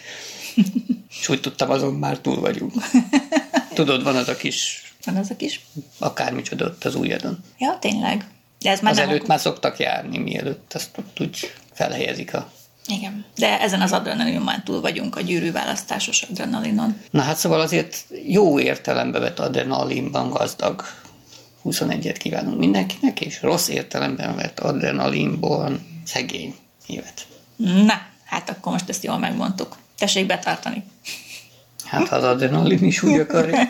És 1.21 1.29
úgy 1.29 1.41
tudtam, 1.41 1.71
azon 1.71 1.95
már 1.95 2.19
túl 2.19 2.41
vagyunk. 2.41 2.73
Tudod, 3.75 4.03
van 4.03 4.17
az 4.17 4.29
a 4.29 4.37
kis, 4.37 4.83
Van 5.05 5.17
az 5.17 5.31
a 5.31 5.37
kis... 5.37 5.61
akármicsoda 5.99 6.65
ott 6.65 6.85
az 6.85 6.95
ujjadon. 6.95 7.45
Ja, 7.59 7.79
tényleg. 7.81 8.25
De 8.61 8.71
ez 8.71 8.81
már 8.81 8.93
Az 8.93 8.99
nem 8.99 9.09
előtt 9.09 9.27
már 9.27 9.41
szoktak 9.41 9.79
járni, 9.79 10.19
mielőtt 10.19 10.73
azt 10.75 10.91
úgy 11.19 11.53
felhelyezik 11.73 12.35
a... 12.35 12.51
Igen. 12.87 13.25
De 13.37 13.61
ezen 13.61 13.81
az 13.81 13.93
adrenalin 13.93 14.41
már 14.41 14.63
túl 14.63 14.81
vagyunk, 14.81 15.17
a 15.17 15.21
gyűrűválasztásos 15.21 16.23
adrenalinon. 16.23 17.01
Na 17.11 17.21
hát 17.21 17.37
szóval 17.37 17.61
azért 17.61 18.05
jó 18.27 18.61
értelembe 18.61 19.19
vett 19.19 19.39
adrenalinban 19.39 20.31
gazdag 20.31 20.83
21-et 21.65 22.17
kívánunk 22.19 22.59
mindenkinek, 22.59 23.21
és 23.21 23.43
rossz 23.43 23.69
értelemben 23.69 24.37
vett 24.37 24.61
adrenalinból 24.61 25.81
szegény 26.05 26.55
évet. 26.87 27.27
Na, 27.57 28.01
hát 28.25 28.51
akkor 28.51 28.73
most 28.73 28.89
ezt 28.89 29.05
jól 29.05 29.19
megmondtuk. 29.19 29.77
Tessék 29.99 30.27
betartani. 30.27 30.85
Hát 31.85 32.09
ha 32.09 32.17
az 32.17 32.25
adrenalin 32.25 32.85
is 32.85 33.03
úgy 33.03 33.19
akarja. 33.19 33.59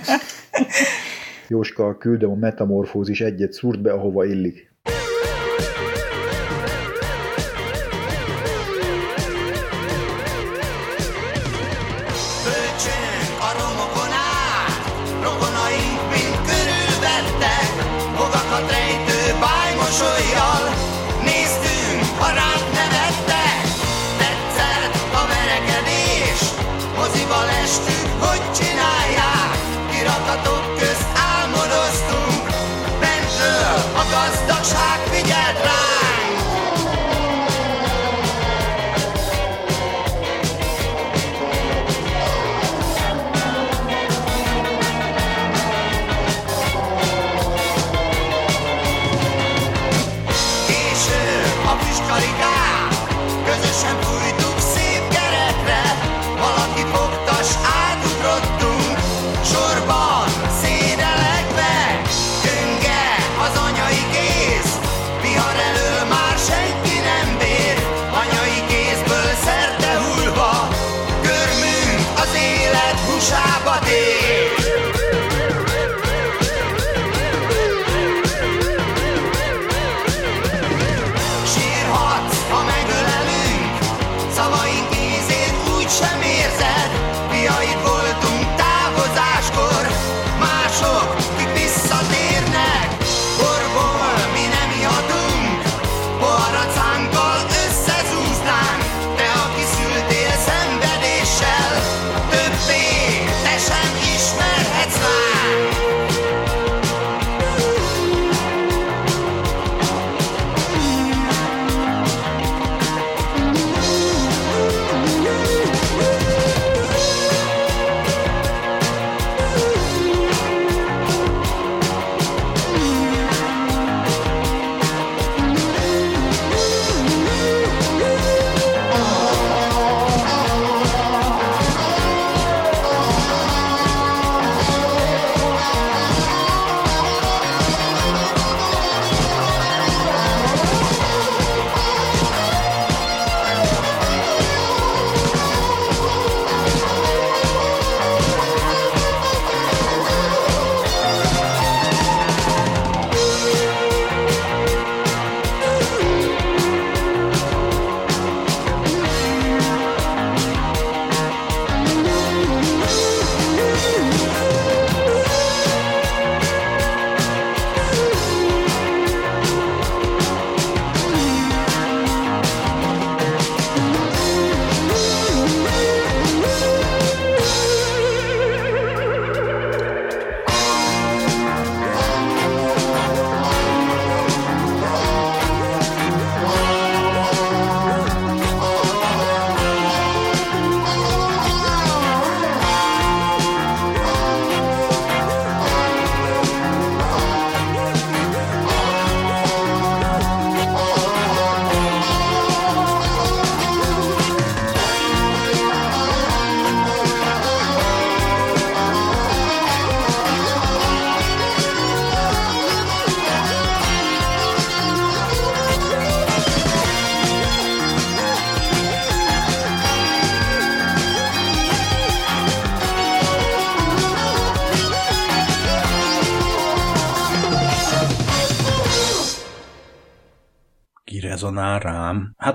Jóska, 1.48 1.98
küldöm 1.98 2.30
a 2.30 2.34
metamorfózis 2.34 3.20
egyet, 3.20 3.52
szúrt 3.52 3.80
be, 3.80 3.92
ahova 3.92 4.24
illik. 4.24 4.69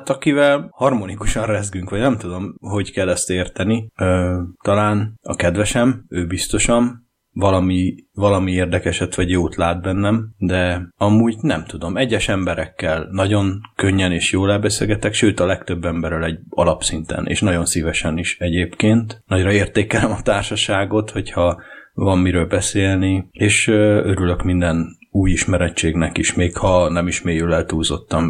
Hát 0.06 0.16
akivel 0.16 0.70
harmonikusan 0.72 1.46
rezgünk, 1.46 1.90
vagy 1.90 2.00
nem 2.00 2.18
tudom, 2.18 2.56
hogy 2.60 2.92
kell 2.92 3.10
ezt 3.10 3.30
érteni. 3.30 3.90
Ö, 3.98 4.42
talán 4.64 5.20
a 5.22 5.36
kedvesem, 5.36 6.06
ő 6.10 6.26
biztosan, 6.26 7.10
valami, 7.32 7.96
valami 8.14 8.52
érdekeset 8.52 9.16
vagy 9.16 9.30
jót 9.30 9.56
lát 9.56 9.82
bennem, 9.82 10.34
de 10.38 10.90
amúgy 10.98 11.36
nem 11.42 11.66
tudom. 11.66 11.98
Egyes 11.98 12.28
emberekkel 12.28 13.08
nagyon 13.12 13.60
könnyen 13.76 14.12
és 14.12 14.32
jól 14.32 14.52
elbeszélgetek, 14.52 15.14
sőt 15.14 15.40
a 15.40 15.46
legtöbb 15.46 15.86
emberrel 15.86 16.24
egy 16.24 16.40
alapszinten, 16.50 17.26
és 17.26 17.42
nagyon 17.42 17.66
szívesen 17.66 18.18
is 18.18 18.38
egyébként. 18.40 19.24
Nagyra 19.26 19.52
értékelem 19.52 20.12
a 20.12 20.22
társaságot, 20.22 21.12
hogyha 21.12 21.62
van 21.94 22.20
miről 22.20 22.46
beszélni, 22.46 23.28
és 23.32 23.68
örülök 23.68 24.44
minden 24.44 24.98
új 25.16 25.32
ismerettségnek 25.32 26.18
is, 26.18 26.34
még 26.34 26.58
ha 26.58 26.90
nem 26.90 27.08
is 27.08 27.22
mélyül 27.22 27.54
el 27.54 27.66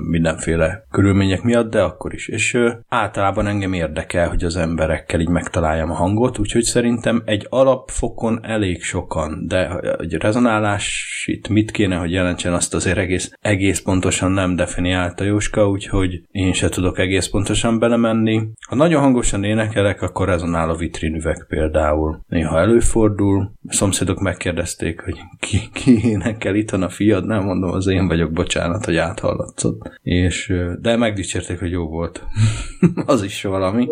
mindenféle 0.04 0.86
körülmények 0.92 1.42
miatt, 1.42 1.72
de 1.72 1.82
akkor 1.82 2.14
is. 2.14 2.28
És 2.28 2.58
általában 2.88 3.48
engem 3.48 3.74
érdekel, 3.74 4.30
hogy 4.30 4.44
az 4.44 4.56
emberekkel 4.56 5.20
így 5.20 5.30
megtaláljam 5.30 5.92
a 5.92 5.94
hangot, 5.94 6.40
úgyhogy 6.40 6.64
szerintem 6.64 7.22
egy 7.26 7.48
alapfokon 7.50 8.40
elég 8.42 8.84
sokan, 8.84 9.48
de 9.48 9.80
egy 10.00 10.14
rezonálás 10.14 11.26
itt 11.32 11.48
mit 11.48 11.72
kéne, 11.72 11.96
hogy 11.96 12.12
jelentsen, 12.12 12.54
azt 12.54 12.74
azért 12.74 12.98
egész, 12.98 13.32
egész 13.42 13.80
pontosan 13.80 14.32
nem 14.32 14.56
definiálta 14.56 15.24
Jóska, 15.24 15.70
úgyhogy 15.70 16.22
én 16.32 16.54
se 16.54 16.70
tudok 16.70 17.00
egész 17.00 17.28
pontosan 17.28 17.80
belemenni. 17.80 18.48
Ha 18.68 18.76
nagyon 18.76 19.02
hangosan 19.02 19.44
énekelek, 19.44 20.02
akkor 20.02 20.28
rezonál 20.28 20.70
a 20.70 20.76
vitrinüveg 20.76 21.46
például. 21.48 22.20
Néha 22.28 22.60
előfordul, 22.60 23.52
a 23.68 23.74
szomszédok 23.74 24.20
megkérdezték, 24.20 25.00
hogy 25.00 25.16
ki, 25.40 25.60
ki 25.74 26.08
énekel 26.10 26.56
itt, 26.56 26.74
a 26.82 26.90
fiad, 26.90 27.26
nem 27.26 27.44
mondom, 27.44 27.72
az 27.72 27.88
én 27.88 28.08
vagyok, 28.08 28.32
bocsánat, 28.32 28.86
hogy 28.86 28.98
áthallatszott. 28.98 30.00
És, 30.04 30.54
de 30.82 30.96
megdicsérték, 30.96 31.60
hogy 31.60 31.72
jó 31.72 31.88
volt. 31.88 32.24
az 33.06 33.24
is 33.24 33.44
valami. 33.44 33.88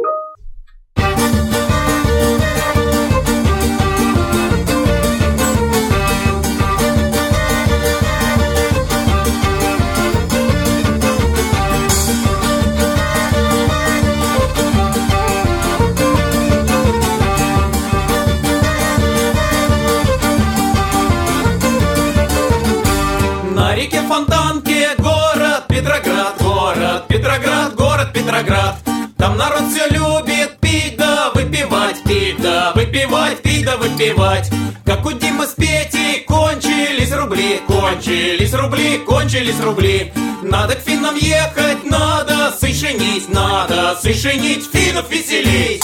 Петроград, 25.94 26.42
город 26.42 27.08
Петроград, 27.08 27.76
город 27.76 28.14
Петроград. 28.14 28.76
Там 29.16 29.38
народ 29.38 29.62
все 29.72 29.88
любит 29.90 30.58
пить 30.60 30.98
да 30.98 31.30
выпивать, 31.36 32.02
пить 32.04 32.42
да 32.42 32.72
выпивать, 32.74 33.44
пить 33.44 33.64
да 33.64 33.78
выпивать. 33.78 34.50
Как 34.86 35.06
у 35.06 35.12
Димы 35.12 35.46
с 35.46 35.52
Петей 35.52 36.24
кончились 36.28 37.14
рубли, 37.14 37.62
кончились 37.68 38.54
рубли, 38.56 38.98
кончились 39.06 39.60
рубли. 39.60 40.12
Надо 40.42 40.76
к 40.76 40.80
финнам 40.80 41.16
ехать, 41.16 41.86
надо 41.86 42.52
сышенить, 42.60 43.30
надо 43.30 43.96
сышенить, 44.02 44.68
финнов 44.74 45.12
веселей. 45.12 45.80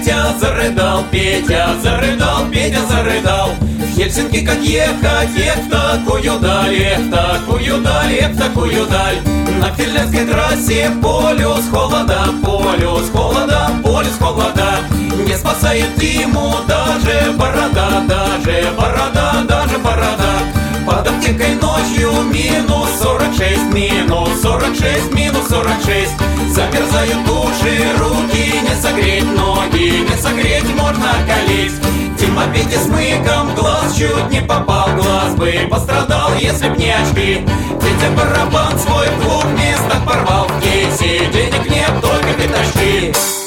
Петя 0.00 0.34
зарыдал, 0.40 1.04
Петя 1.10 1.68
зарыдал, 1.82 2.46
Петя 2.50 2.80
зарыдал. 2.88 3.50
В 3.60 3.96
Хельсинки 3.96 4.40
как 4.40 4.58
ехать, 4.60 5.28
эх 5.36 5.58
в 5.58 5.68
такую 5.68 6.40
даль, 6.40 6.74
эх 6.74 7.00
в 7.00 7.10
такую 7.10 7.82
даль, 7.82 8.14
эх 8.14 8.30
в 8.30 8.38
такую 8.38 8.86
даль. 8.86 9.18
На 9.60 9.70
финляндской 9.74 10.24
трассе 10.24 10.90
полюс 11.02 11.68
холода, 11.70 12.32
полюс 12.42 13.10
холода, 13.12 13.70
полюс 13.84 14.16
холода. 14.18 14.78
Не 15.26 15.36
спасает 15.36 15.94
Диму 15.98 16.54
даже 16.66 17.32
борода, 17.32 18.02
даже 18.08 18.72
борода, 18.78 19.44
даже 19.46 19.78
борода. 19.80 20.38
Под 20.86 21.08
аптекой 21.08 21.56
ночью 21.56 22.10
минус 22.32 22.88
46, 23.02 23.74
минус 23.74 24.40
46, 24.40 25.12
минус 25.12 25.19
46 25.48 26.10
Замерзают 26.50 27.28
уши, 27.28 27.98
руки, 27.98 28.60
не 28.62 28.82
согреть 28.82 29.24
ноги, 29.24 30.06
не 30.08 30.16
согреть 30.16 30.74
можно 30.76 31.10
колись 31.26 31.74
Дима 32.18 32.44
Петя 32.52 32.78
с 32.78 32.86
мыком, 32.86 33.54
глаз 33.54 33.94
чуть 33.96 34.30
не 34.30 34.42
попал, 34.42 34.88
глаз 34.94 35.34
бы 35.36 35.52
пострадал, 35.70 36.32
если 36.38 36.68
б 36.68 36.76
не 36.76 36.90
очки. 36.90 37.46
Петя 37.80 38.10
барабан 38.16 38.78
свой 38.78 39.08
в 39.08 39.20
двух 39.22 39.44
местах 39.52 40.04
порвал. 40.06 40.46
В 40.46 40.60
кейсе, 40.60 41.26
денег 41.32 41.70
нет, 41.70 41.90
только 42.02 42.32
пятачки 42.34 43.39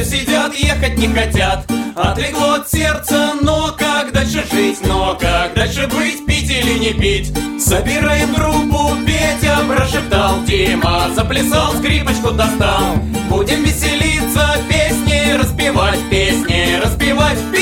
Все 0.00 0.18
сидят, 0.20 0.54
ехать 0.54 0.96
не 0.96 1.08
хотят. 1.08 1.66
Отлегло 1.94 2.54
от 2.54 2.70
сердца, 2.70 3.34
но 3.42 3.70
как 3.78 4.12
дальше 4.12 4.46
жить? 4.50 4.78
Но 4.82 5.14
как 5.20 5.52
дальше 5.54 5.86
быть, 5.88 6.24
пить 6.24 6.50
или 6.50 6.78
не 6.78 6.94
пить? 6.94 7.30
Собираем 7.60 8.32
группу, 8.32 8.96
Петя 9.04 9.58
прошептал 9.68 10.42
Дима 10.44 11.10
заплясал, 11.14 11.74
скрипочку 11.74 12.30
достал. 12.30 12.96
Будем 13.28 13.62
веселиться, 13.62 14.56
песни 14.70 15.32
распевать 15.38 16.00
Песни 16.08 16.80
распевать, 16.82 17.38
в 17.38 17.52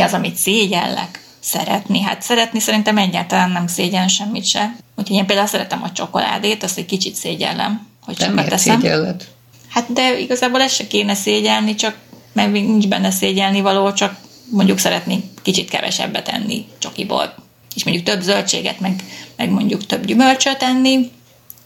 Mi 0.00 0.06
az, 0.06 0.12
amit 0.12 0.36
szégyellek? 0.36 1.20
Szeretni. 1.40 2.00
Hát 2.00 2.22
szeretni 2.22 2.60
szerintem 2.60 2.98
egyáltalán 2.98 3.50
nem 3.50 3.66
szégyen 3.66 4.08
semmit 4.08 4.44
se. 4.46 4.76
Úgyhogy 4.96 5.16
én 5.16 5.26
például 5.26 5.46
szeretem 5.46 5.82
a 5.82 5.92
csokoládét, 5.92 6.62
azt 6.62 6.78
egy 6.78 6.86
kicsit 6.86 7.14
szégyellem, 7.14 7.86
hogy 8.04 8.16
De 8.16 8.24
sokat 8.24 8.48
teszem. 8.48 8.80
szégyelled? 8.80 9.26
Hát 9.68 9.92
de 9.92 10.18
igazából 10.18 10.60
ezt 10.60 10.74
se 10.74 10.86
kéne 10.86 11.14
szégyelni, 11.14 11.74
csak 11.74 11.96
még 12.32 12.50
nincs 12.50 12.88
benne 12.88 13.10
szégyelni 13.10 13.60
való, 13.60 13.92
csak 13.92 14.16
mondjuk 14.50 14.78
szeretni 14.78 15.30
kicsit 15.42 15.70
kevesebbet 15.70 16.28
enni 16.28 16.66
csokiból. 16.78 17.34
És 17.74 17.84
mondjuk 17.84 18.06
több 18.06 18.20
zöldséget, 18.20 18.80
meg, 18.80 19.04
meg 19.36 19.50
mondjuk 19.50 19.86
több 19.86 20.04
gyümölcsöt 20.04 20.62
enni, 20.62 21.10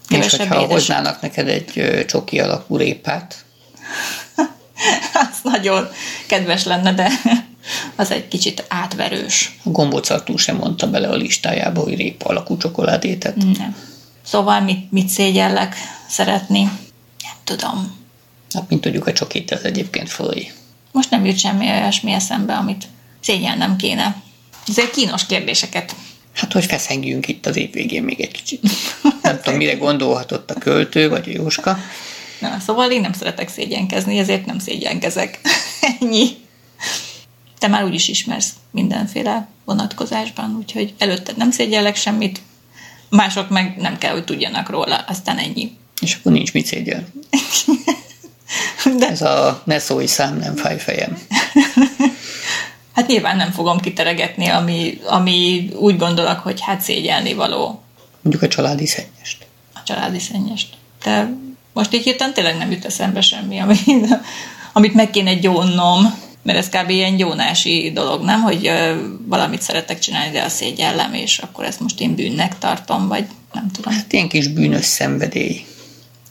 És 0.09 0.37
hogyha 0.37 0.67
hoznának 0.67 1.21
neked 1.21 1.49
egy 1.49 2.05
csoki 2.07 2.39
alakú 2.41 2.77
répát, 2.77 3.45
Az 5.31 5.39
nagyon 5.43 5.89
kedves 6.27 6.65
lenne, 6.65 6.93
de 6.93 7.11
az 7.97 8.11
egy 8.11 8.29
kicsit 8.29 8.65
átverős. 8.69 9.59
a 9.65 9.69
gombócartú 9.71 10.37
sem 10.37 10.57
mondta 10.57 10.91
bele 10.91 11.09
a 11.09 11.15
listájába, 11.15 11.81
hogy 11.81 11.97
répa 11.97 12.29
alakú 12.29 12.57
csokoládétet. 12.57 13.37
Nem. 13.37 13.77
Szóval 14.25 14.61
mit, 14.61 14.93
mit 14.93 15.09
szégyellek 15.09 15.77
szeretni? 16.09 16.63
Nem 16.63 17.37
tudom. 17.45 18.03
Hát, 18.55 18.69
mint 18.69 18.81
tudjuk, 18.81 19.07
a 19.07 19.13
csokit 19.13 19.53
ez 19.53 19.63
egyébként 19.63 20.09
folyik. 20.09 20.55
Most 20.93 21.11
nem 21.11 21.25
jut 21.25 21.39
semmi 21.39 21.71
olyasmi 21.71 22.13
eszembe, 22.13 22.55
amit 22.55 22.85
szégyelnem 23.21 23.77
kéne. 23.77 24.23
Ezért 24.69 24.91
kínos 24.91 25.27
kérdéseket. 25.27 25.95
Hát, 26.35 26.53
hogy 26.53 26.65
feszengjünk 26.65 27.29
itt 27.29 27.47
az 27.47 27.57
év 27.57 27.73
végén 27.73 28.03
még 28.03 28.21
egy 28.21 28.31
kicsit. 28.31 28.63
Nem 29.23 29.41
tudom, 29.43 29.59
mire 29.59 29.75
gondolhatott 29.75 30.51
a 30.51 30.59
költő, 30.59 31.09
vagy 31.09 31.29
a 31.29 31.33
Jóska. 31.33 31.79
Na, 32.39 32.59
szóval 32.67 32.91
én 32.91 33.01
nem 33.01 33.13
szeretek 33.13 33.49
szégyenkezni, 33.49 34.19
ezért 34.19 34.47
nem 34.47 34.59
szégyenkezek. 34.59 35.41
Ennyi. 36.01 36.29
Te 37.59 37.69
már 37.69 37.85
úgyis 37.85 38.09
ismersz 38.09 38.53
mindenféle 38.71 39.49
vonatkozásban, 39.65 40.57
úgyhogy 40.59 40.95
előtted 40.99 41.37
nem 41.37 41.51
szégyellek 41.51 41.97
semmit, 41.97 42.41
mások 43.11 43.49
meg 43.49 43.77
nem 43.77 43.99
kell, 43.99 44.13
hogy 44.13 44.25
tudjanak 44.25 44.69
róla, 44.69 44.97
aztán 44.97 45.39
ennyi. 45.39 45.77
És 46.01 46.15
akkor 46.15 46.33
nincs 46.33 46.53
mit 46.53 46.67
szégyel. 46.67 47.05
De... 48.99 49.09
Ez 49.09 49.23
a 49.23 49.63
ne 49.65 49.79
szólj 49.79 50.07
szám, 50.07 50.37
nem 50.37 50.57
fáj 50.57 50.79
fejem. 50.79 51.19
Hát 52.95 53.07
nyilván 53.07 53.37
nem 53.37 53.51
fogom 53.51 53.81
kiteregetni, 53.81 54.49
ami, 54.49 55.01
ami 55.07 55.69
úgy 55.77 55.97
gondolok, 55.97 56.39
hogy 56.39 56.61
hát 56.61 56.81
szégyelni 56.81 57.33
való. 57.33 57.83
Mondjuk 58.23 58.43
a 58.43 58.49
családi 58.49 58.87
szennyest. 58.87 59.47
A 59.75 59.83
családi 59.85 60.19
szennyest. 60.19 60.77
De 61.05 61.35
most 61.75 61.95
így 61.95 62.05
hirtelen 62.05 62.35
tényleg 62.35 62.57
nem 62.57 62.71
jut 62.71 62.85
eszembe 62.85 63.21
semmi, 63.21 63.59
ami, 63.59 63.77
amit 64.73 64.95
meg 64.95 65.11
kéne 65.11 65.35
gyónnom, 65.35 66.15
mert 66.43 66.59
ez 66.59 66.69
kb. 66.69 66.91
ilyen 66.91 67.17
gyónási 67.17 67.91
dolog, 67.95 68.23
nem? 68.23 68.43
Hogy 68.43 68.67
ö, 68.67 68.95
valamit 69.27 69.63
szeretek 69.63 69.99
csinálni, 69.99 70.31
de 70.31 70.43
a 70.43 70.49
szégyellem, 70.49 71.15
és 71.15 71.39
akkor 71.39 71.65
ezt 71.65 71.81
most 71.81 72.01
én 72.01 72.15
bűnnek 72.15 72.59
tartom, 72.59 73.09
vagy 73.09 73.27
nem 73.53 73.71
tudom. 73.71 73.93
Hát 73.93 74.13
ilyen 74.13 74.29
kis 74.29 74.49
bűnös 74.49 74.85
szenvedély. 74.85 75.65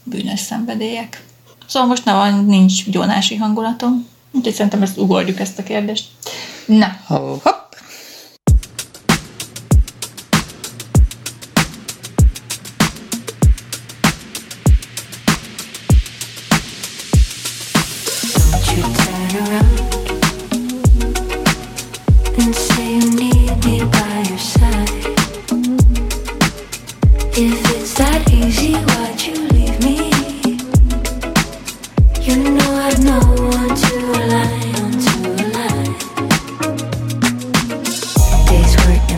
Bűnös 0.04 0.40
szenvedélyek. 0.40 1.24
Szóval 1.68 1.88
most 1.88 2.06
nem 2.06 2.16
van, 2.16 2.46
nincs 2.46 2.90
gyónási 2.90 3.36
hangulatom. 3.36 4.08
Úgyhogy 4.32 4.54
szerintem 4.54 4.82
ezt 4.82 4.98
ugorjuk 4.98 5.40
ezt 5.40 5.60
a 5.60 5.64
kérdést. 5.64 6.06
Na. 6.66 6.98
Hopp. 7.06 7.46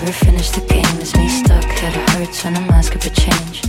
Never 0.06 0.26
finished 0.26 0.54
the 0.54 0.62
game. 0.62 0.86
It's 1.02 1.16
me 1.16 1.28
stuck, 1.28 1.64
head 1.64 1.96
hurts 2.12 2.44
when 2.44 2.56
I'm 2.56 2.70
asking 2.70 3.02
for 3.02 3.10
change. 3.10 3.64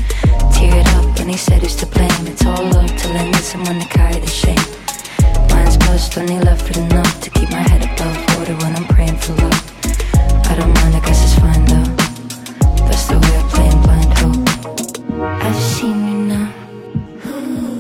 Teared 0.53 0.87
up 0.97 1.19
when 1.19 1.29
he 1.29 1.37
said 1.37 1.63
he's 1.63 1.77
to 1.77 1.87
blame. 1.87 2.27
It's 2.27 2.45
all 2.45 2.63
love 2.63 2.95
till 2.99 3.17
I 3.17 3.25
need 3.25 3.37
someone 3.53 3.81
to 3.81 3.89
carry 3.89 4.19
the 4.21 4.27
shame. 4.27 4.67
Mine's 5.49 5.79
bust, 5.79 6.19
only 6.19 6.39
left 6.41 6.69
with 6.69 6.77
enough 6.77 7.21
to 7.23 7.31
keep 7.31 7.51
my 7.51 7.65
head 7.71 7.85
above 7.85 8.19
water 8.37 8.55
when 8.63 8.77
I'm 8.77 8.85
praying 8.85 9.17
for 9.17 9.33
love. 9.33 9.63
I 10.51 10.57
don't 10.59 10.75
mind, 10.79 10.97
I 10.97 11.01
guess 11.07 11.25
it's 11.25 11.39
fine 11.41 11.65
though. 11.73 11.91
That's 12.85 13.07
the 13.07 13.19
way 13.23 13.35
I 13.41 13.45
play 13.55 13.69
in 13.75 13.81
blind 13.87 14.13
hope. 14.21 14.45
I've 15.47 15.63
seen 15.75 15.99
you 16.11 16.19
now, 16.35 16.53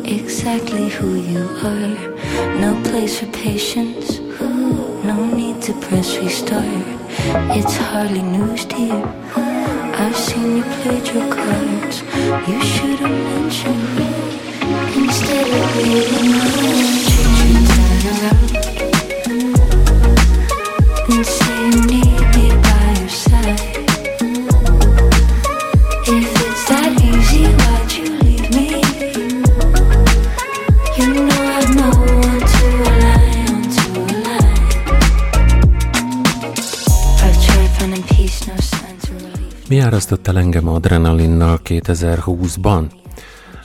exactly 0.04 0.88
who 0.88 1.08
you 1.16 1.42
are. 1.72 1.94
No 2.64 2.80
place 2.88 3.20
for 3.20 3.26
patience, 3.32 4.18
no 5.10 5.16
need 5.34 5.60
to 5.62 5.74
press 5.74 6.16
restart. 6.16 7.05
It's 7.28 7.76
hardly 7.76 8.22
news 8.22 8.66
you. 8.66 9.02
I've 9.34 10.16
seen 10.16 10.58
you 10.58 10.62
played 10.62 11.06
your 11.08 11.28
cards. 11.32 12.02
You 12.48 12.60
should 12.62 13.00
have 13.00 13.10
mentioned 13.10 13.96
me 13.96 14.10
instead 15.02 15.48
of 15.48 15.76
leaving 15.76 16.34
alone. 16.34 17.65
Relief. 39.88 40.08
Mi 40.10 40.14
árasztott 40.16 40.26
el 40.26 40.38
engem 40.38 40.68
adrenalinnal 40.68 41.60
2020-ban? 41.64 42.84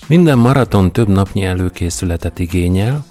Minden 0.07 0.38
maraton 0.38 0.91
több 0.91 1.07
napnyi 1.07 1.43
előkészületet 1.43 2.39
igényel, 2.39 3.05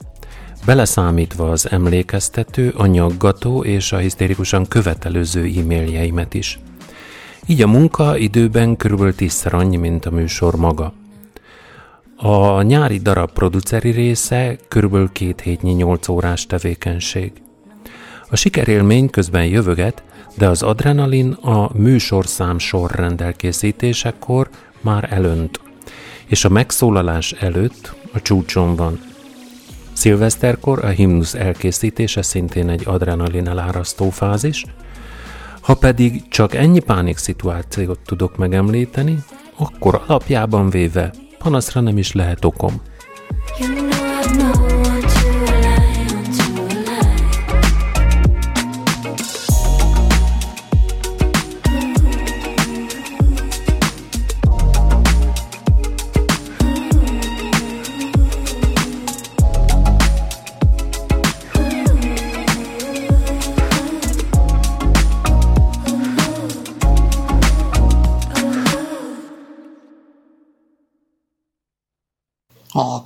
beleszámítva 0.67 1.51
az 1.51 1.71
emlékeztető, 1.71 2.75
a 2.77 2.87
nyaggató 2.87 3.65
és 3.65 3.93
a 3.93 3.97
hisztérikusan 3.97 4.67
követelőző 4.67 5.45
e-mailjeimet 5.59 6.35
is. 6.35 6.59
Így 7.47 7.63
a 7.63 7.67
munka 7.67 8.17
időben 8.17 8.77
körülbelül 8.77 9.15
tízszer 9.15 9.55
annyi, 9.55 9.77
mint 9.77 10.07
a 10.07 10.11
műsor 10.11 10.57
maga. 10.57 10.93
A 12.17 12.63
nyári 12.63 12.99
darab 12.99 13.33
produceri 13.33 13.91
része 13.91 14.57
körülbelül 14.69 15.13
két 15.13 15.41
hétnyi 15.41 15.73
nyolc 15.73 16.09
órás 16.09 16.47
tevékenység. 16.47 17.33
A 18.29 18.37
sikerélmény 18.37 19.11
közben 19.11 19.45
jövöget, 19.45 20.03
de 20.41 20.49
az 20.49 20.63
adrenalin 20.63 21.33
a 21.33 21.71
műsorszám 21.75 22.59
sorrend 22.59 23.21
elkészítésekor 23.21 24.49
már 24.81 25.13
elönt, 25.13 25.61
és 26.27 26.45
a 26.45 26.49
megszólalás 26.49 27.33
előtt 27.33 27.95
a 28.13 28.23
csúcson 28.23 28.77
van. 28.77 29.01
Szilveszterkor 29.93 30.85
a 30.85 30.89
himnusz 30.89 31.35
elkészítése 31.35 32.23
szintén 32.23 32.69
egy 32.69 32.83
adrenalin 32.87 33.49
elárasztó 33.49 34.11
fázis, 34.11 34.65
ha 35.61 35.75
pedig 35.75 36.29
csak 36.29 36.55
ennyi 36.55 36.81
pánik 36.81 37.17
szituációt 37.17 37.99
tudok 38.05 38.37
megemlíteni, 38.37 39.19
akkor 39.57 40.03
alapjában 40.07 40.71
véve 40.71 41.13
panaszra 41.39 41.81
nem 41.81 41.99
is 41.99 42.13
lehet 42.13 42.45
okom. 42.45 42.81
You 43.59 43.75
know 43.75 44.60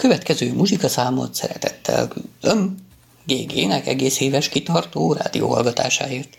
következő 0.09 0.53
muzsikaszámot 0.53 1.35
szeretettel 1.35 2.09
küldöm 2.09 2.75
GG-nek 3.27 3.87
egész 3.87 4.21
éves 4.21 4.49
kitartó 4.49 5.13
rádióhallgatásáért. 5.13 6.39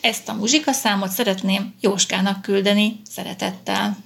Ezt 0.00 0.28
a 0.28 0.34
muzsikaszámot 0.34 1.10
szeretném 1.10 1.74
Jóskának 1.80 2.42
küldeni 2.42 3.00
szeretettel. 3.04 3.96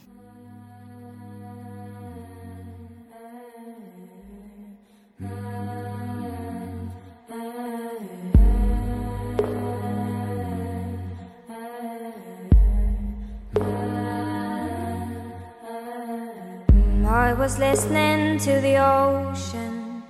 I 17.06 17.32
was 17.32 17.58
listening 17.58 18.38
to 18.40 18.60
the 18.60 18.76
ocean. 18.78 20.02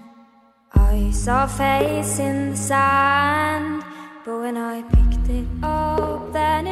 I 0.74 1.10
saw 1.12 1.46
face 1.46 2.18
in 2.18 2.50
the 2.50 2.56
sand. 2.56 3.73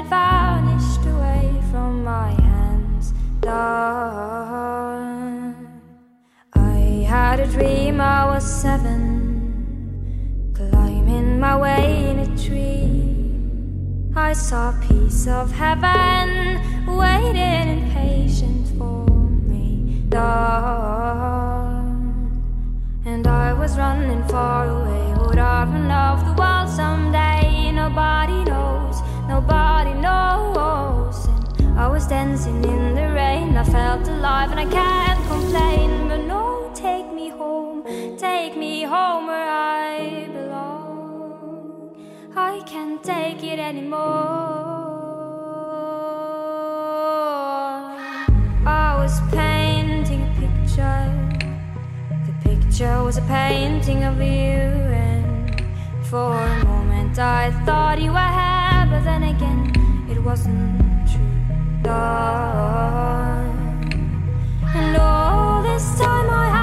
Vanished 0.09 1.05
away 1.07 1.61
from 1.71 2.05
my 2.05 2.31
hands. 2.31 3.13
Love. 3.45 5.55
I 6.55 7.05
had 7.09 7.41
a 7.41 7.47
dream 7.47 8.01
I 8.01 8.27
was 8.27 8.45
seven, 8.45 9.01
climbing 10.55 11.41
my 11.41 11.57
way 11.57 12.11
in 12.11 12.19
a 12.21 12.37
tree. 12.37 13.01
I 14.15 14.33
saw 14.33 14.71
a 14.71 14.81
piece 14.87 15.27
of 15.27 15.51
heaven 15.53 16.61
waiting 16.87 17.79
impatient 17.79 18.69
for 18.79 19.07
me. 19.51 20.05
Love. 20.11 21.83
And 23.05 23.27
I 23.27 23.53
was 23.53 23.77
running 23.77 24.23
far 24.29 24.69
away. 24.69 25.15
Would 25.27 25.39
I 25.39 25.65
run 25.65 25.91
off 25.91 26.25
the 26.25 26.35
world 26.41 26.69
someday? 26.69 27.73
Nobody 27.73 28.45
knows, 28.45 29.03
nobody 29.27 29.62
was 32.03 32.09
dancing 32.09 32.65
in 32.65 32.95
the 32.97 33.09
rain. 33.13 33.57
I 33.57 33.63
felt 33.65 34.09
alive 34.09 34.51
and 34.51 34.59
I 34.59 34.67
can't 34.67 35.21
complain. 35.29 36.09
But 36.09 36.23
no, 36.27 36.71
take 36.75 37.13
me 37.13 37.29
home, 37.29 37.85
take 38.19 38.57
me 38.57 38.83
home 38.83 39.27
where 39.29 39.51
I 39.51 40.29
belong. 40.33 41.95
I 42.35 42.61
can't 42.67 43.03
take 43.05 43.45
it 43.45 43.59
anymore. 43.61 44.01
I 48.67 48.97
was 49.01 49.15
painting 49.31 50.23
a 50.23 50.33
picture 50.43 51.05
The 52.27 52.35
picture 52.49 53.03
was 53.05 53.19
a 53.19 53.27
painting 53.39 54.03
of 54.05 54.17
you 54.19 54.61
and 55.07 55.65
for 56.11 56.33
a 56.35 56.65
moment 56.65 57.19
I 57.19 57.51
thought 57.65 58.01
you 58.01 58.13
were 58.19 58.33
here 58.41 58.87
but 58.91 59.03
then 59.05 59.23
again 59.35 59.63
it 60.11 60.19
wasn't 60.23 60.82
Love. 61.85 63.45
and 64.75 64.97
all 64.97 65.63
this 65.65 65.99
time 65.99 66.31
I 66.31 66.49
have 66.51 66.62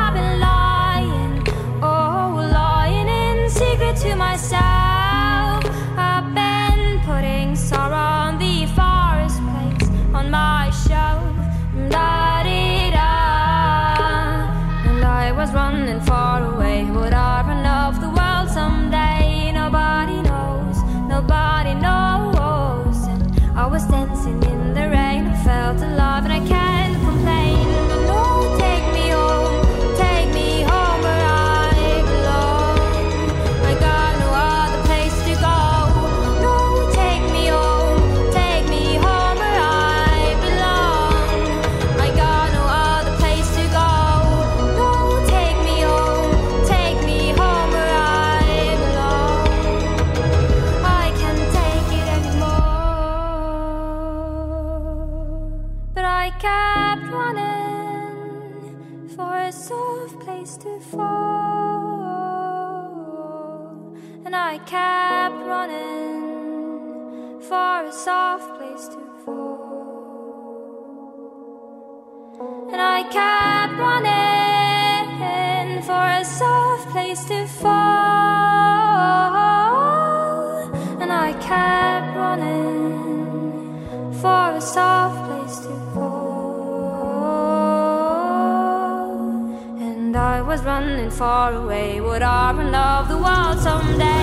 far 91.20 91.53
away. 91.53 91.99
Would 91.99 92.22
run 92.53 92.74
off 92.74 93.09
the 93.09 93.17
world 93.17 93.59
someday? 93.59 94.18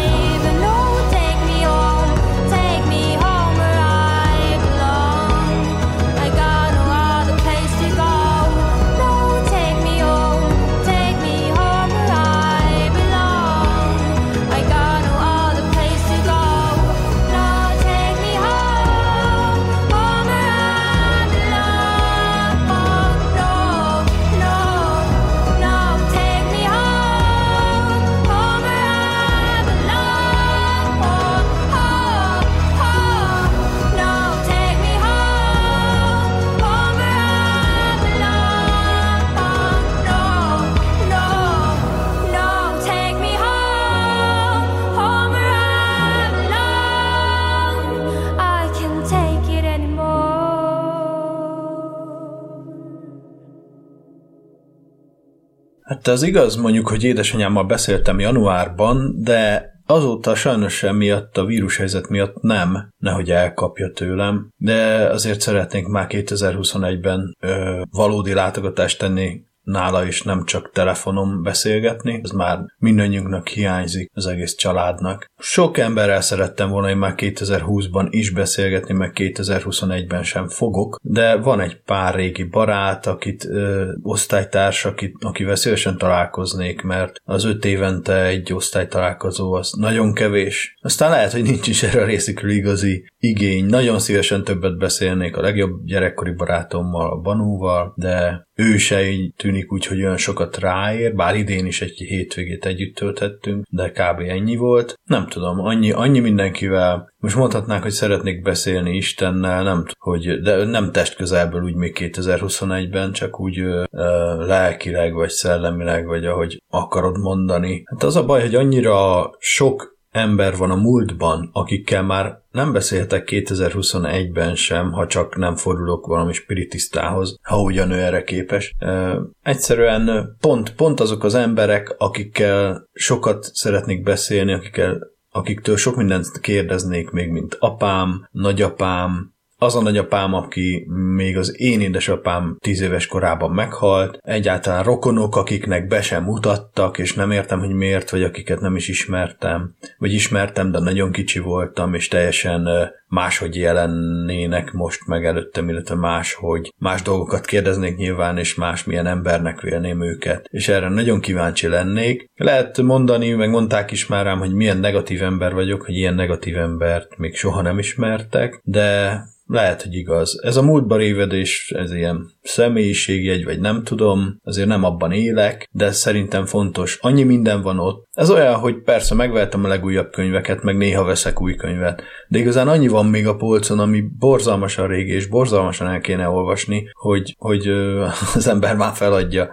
Hát 56.06 56.14
az 56.14 56.22
igaz, 56.22 56.56
mondjuk, 56.56 56.88
hogy 56.88 57.04
édesanyámmal 57.04 57.64
beszéltem 57.64 58.20
januárban, 58.20 59.14
de 59.22 59.70
azóta 59.86 60.34
sajnos 60.34 60.80
miatt 60.80 61.36
a 61.36 61.44
vírushelyzet 61.44 62.08
miatt 62.08 62.40
nem, 62.40 62.88
nehogy 62.98 63.30
elkapja 63.30 63.90
tőlem, 63.90 64.48
de 64.56 65.08
azért 65.10 65.40
szeretnénk 65.40 65.86
már 65.86 66.06
2021-ben 66.08 67.36
ö, 67.40 67.82
valódi 67.90 68.32
látogatást 68.34 68.98
tenni 68.98 69.40
nála 69.66 70.04
is 70.06 70.22
nem 70.22 70.44
csak 70.44 70.70
telefonon 70.72 71.42
beszélgetni, 71.42 72.20
ez 72.22 72.30
már 72.30 72.58
mindannyiunknak 72.78 73.48
hiányzik, 73.48 74.10
az 74.14 74.26
egész 74.26 74.54
családnak. 74.54 75.26
Sok 75.38 75.78
emberrel 75.78 76.20
szerettem 76.20 76.70
volna 76.70 76.90
én 76.90 76.96
már 76.96 77.14
2020-ban 77.16 78.06
is 78.10 78.30
beszélgetni, 78.30 78.94
meg 78.94 79.12
2021-ben 79.14 80.22
sem 80.22 80.48
fogok, 80.48 80.98
de 81.02 81.36
van 81.36 81.60
egy 81.60 81.80
pár 81.82 82.14
régi 82.14 82.44
barát, 82.44 83.06
akit 83.06 83.44
ö, 83.44 83.92
osztálytárs, 84.02 84.84
akit, 84.84 85.14
akivel 85.20 85.56
szívesen 85.56 85.98
találkoznék, 85.98 86.82
mert 86.82 87.20
az 87.24 87.44
öt 87.44 87.64
évente 87.64 88.24
egy 88.24 88.52
osztálytalálkozó 88.52 89.52
az 89.52 89.72
nagyon 89.72 90.14
kevés. 90.14 90.76
Aztán 90.80 91.10
lehet, 91.10 91.32
hogy 91.32 91.42
nincs 91.42 91.66
is 91.66 91.82
erre 91.82 92.02
a 92.02 92.06
részükről 92.06 92.50
igazi 92.50 93.04
igény. 93.18 93.64
Nagyon 93.64 93.98
szívesen 93.98 94.44
többet 94.44 94.78
beszélnék 94.78 95.36
a 95.36 95.40
legjobb 95.40 95.84
gyerekkori 95.84 96.32
barátommal, 96.32 97.10
a 97.10 97.16
Banúval, 97.16 97.92
de 97.96 98.45
ő 98.56 98.76
se 98.76 99.10
így 99.10 99.34
tűnik 99.34 99.72
úgy, 99.72 99.86
hogy 99.86 100.02
olyan 100.02 100.16
sokat 100.16 100.58
ráér, 100.58 101.14
bár 101.14 101.36
idén 101.36 101.66
is 101.66 101.82
egy 101.82 101.98
hétvégét 101.98 102.66
együtt 102.66 102.94
tölthettünk, 102.94 103.64
de 103.70 103.90
kb. 103.90 104.20
ennyi 104.20 104.56
volt. 104.56 104.98
Nem 105.04 105.26
tudom, 105.28 105.60
annyi, 105.60 105.92
annyi 105.92 106.18
mindenkivel, 106.18 107.12
most 107.18 107.36
mondhatnánk, 107.36 107.82
hogy 107.82 107.92
szeretnék 107.92 108.42
beszélni 108.42 108.96
Istennel, 108.96 109.62
nem 109.62 109.84
hogy, 109.98 110.40
de 110.40 110.64
nem 110.64 110.92
test 110.92 111.16
közelből 111.16 111.62
úgy 111.62 111.74
még 111.74 111.96
2021-ben, 112.00 113.12
csak 113.12 113.40
úgy 113.40 113.58
ö, 113.58 113.84
ö, 113.90 114.34
lelkileg, 114.46 115.14
vagy 115.14 115.30
szellemileg, 115.30 116.06
vagy 116.06 116.24
ahogy 116.24 116.62
akarod 116.68 117.18
mondani. 117.18 117.82
Hát 117.84 118.02
az 118.02 118.16
a 118.16 118.24
baj, 118.24 118.40
hogy 118.40 118.54
annyira 118.54 119.30
sok 119.38 119.95
ember 120.16 120.56
van 120.56 120.70
a 120.70 120.76
múltban, 120.76 121.50
akikkel 121.52 122.02
már 122.02 122.40
nem 122.50 122.72
beszélhetek 122.72 123.28
2021-ben 123.32 124.54
sem, 124.54 124.92
ha 124.92 125.06
csak 125.06 125.36
nem 125.36 125.56
fordulok 125.56 126.06
valami 126.06 126.32
spiritisztához, 126.32 127.38
ha 127.42 127.60
ugyan 127.60 127.90
ő 127.90 128.00
erre 128.00 128.22
képes. 128.24 128.74
E, 128.78 129.18
egyszerűen 129.42 130.36
pont, 130.40 130.74
pont 130.74 131.00
azok 131.00 131.24
az 131.24 131.34
emberek, 131.34 131.94
akikkel 131.98 132.88
sokat 132.92 133.44
szeretnék 133.52 134.02
beszélni, 134.02 134.52
akikkel, 134.52 134.98
akiktől 135.30 135.76
sok 135.76 135.96
mindent 135.96 136.40
kérdeznék 136.40 137.10
még, 137.10 137.30
mint 137.30 137.56
apám, 137.58 138.28
nagyapám, 138.30 139.34
az 139.58 139.76
a 139.76 139.82
nagyapám, 139.82 140.34
aki 140.34 140.86
még 141.14 141.36
az 141.36 141.60
én 141.60 141.80
édesapám 141.80 142.56
tíz 142.60 142.80
éves 142.80 143.06
korában 143.06 143.50
meghalt, 143.50 144.18
egyáltalán 144.22 144.82
rokonok, 144.82 145.36
akiknek 145.36 145.86
be 145.86 146.02
sem 146.02 146.24
mutattak, 146.24 146.98
és 146.98 147.14
nem 147.14 147.30
értem, 147.30 147.58
hogy 147.58 147.74
miért, 147.74 148.10
vagy 148.10 148.22
akiket 148.22 148.60
nem 148.60 148.76
is 148.76 148.88
ismertem, 148.88 149.74
vagy 149.98 150.12
ismertem, 150.12 150.70
de 150.70 150.78
nagyon 150.78 151.12
kicsi 151.12 151.38
voltam, 151.38 151.94
és 151.94 152.08
teljesen 152.08 152.68
máshogy 153.08 153.56
jelennének 153.56 154.72
most 154.72 155.06
meg 155.06 155.24
előttem, 155.24 155.68
illetve 155.68 155.94
máshogy 155.94 156.72
más 156.78 157.02
dolgokat 157.02 157.44
kérdeznék 157.44 157.96
nyilván, 157.96 158.38
és 158.38 158.54
más 158.54 158.84
milyen 158.84 159.06
embernek 159.06 159.60
vélném 159.60 160.02
őket. 160.02 160.46
És 160.50 160.68
erre 160.68 160.88
nagyon 160.88 161.20
kíváncsi 161.20 161.68
lennék. 161.68 162.30
Lehet 162.34 162.82
mondani, 162.82 163.32
meg 163.32 163.50
mondták 163.50 163.90
is 163.90 164.06
már 164.06 164.24
rám, 164.24 164.38
hogy 164.38 164.52
milyen 164.54 164.78
negatív 164.78 165.22
ember 165.22 165.54
vagyok, 165.54 165.82
hogy 165.82 165.94
ilyen 165.94 166.14
negatív 166.14 166.56
embert 166.56 167.16
még 167.16 167.34
soha 167.34 167.62
nem 167.62 167.78
ismertek, 167.78 168.60
de 168.64 169.20
lehet, 169.46 169.82
hogy 169.82 169.94
igaz. 169.94 170.40
Ez 170.42 170.56
a 170.56 170.62
múltba 170.62 170.96
révedés, 170.96 171.72
ez 171.76 171.92
ilyen 171.92 172.30
személyiségjegy, 172.42 173.44
vagy 173.44 173.60
nem 173.60 173.82
tudom, 173.82 174.40
azért 174.42 174.68
nem 174.68 174.84
abban 174.84 175.12
élek, 175.12 175.68
de 175.70 175.90
szerintem 175.90 176.46
fontos. 176.46 176.98
Annyi 177.00 177.22
minden 177.22 177.62
van 177.62 177.78
ott. 177.78 178.06
Ez 178.12 178.30
olyan, 178.30 178.54
hogy 178.54 178.82
persze 178.82 179.14
megvettem 179.14 179.64
a 179.64 179.68
legújabb 179.68 180.10
könyveket, 180.10 180.62
meg 180.62 180.76
néha 180.76 181.04
veszek 181.04 181.40
új 181.40 181.54
könyvet, 181.54 182.02
de 182.28 182.38
igazán 182.38 182.68
annyi 182.68 182.88
van 182.96 183.06
még 183.06 183.26
a 183.26 183.36
polcon, 183.36 183.78
ami 183.78 184.00
borzalmasan 184.00 184.86
régi, 184.86 185.12
és 185.12 185.26
borzalmasan 185.26 185.88
el 185.88 186.00
kéne 186.00 186.28
olvasni, 186.28 186.90
hogy, 186.92 187.34
hogy 187.38 187.68
az 188.34 188.46
ember 188.46 188.76
már 188.76 188.94
feladja, 188.94 189.50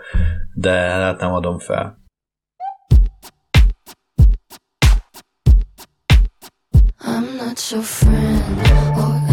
de 0.53 0.71
hát 0.71 1.19
nem 1.19 1.33
adom 1.33 1.59
fel. 1.59 2.01
I'm 7.05 7.35
not 7.37 7.69
your 7.71 7.83
friend 7.83 8.71
or 8.97 9.32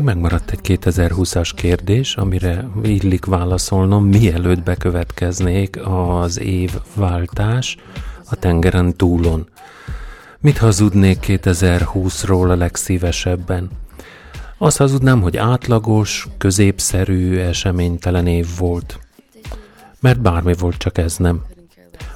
Még 0.00 0.08
megmaradt 0.08 0.50
egy 0.50 0.60
2020-as 0.62 1.50
kérdés, 1.54 2.16
amire 2.16 2.68
illik 2.82 3.24
válaszolnom, 3.24 4.04
mielőtt 4.04 4.62
bekövetkeznék 4.62 5.78
az 5.84 6.40
évváltás 6.40 7.76
a 8.30 8.36
tengeren 8.36 8.96
túlon. 8.96 9.48
Mit 10.38 10.58
hazudnék 10.58 11.18
2020-ról 11.26 12.50
a 12.50 12.54
legszívesebben? 12.54 13.70
Azt 14.58 14.76
hazudnám, 14.76 15.20
hogy 15.20 15.36
átlagos, 15.36 16.28
középszerű, 16.38 17.38
eseménytelen 17.38 18.26
év 18.26 18.46
volt. 18.58 18.98
Mert 20.00 20.20
bármi 20.20 20.54
volt, 20.58 20.76
csak 20.76 20.98
ez 20.98 21.16
nem. 21.16 21.42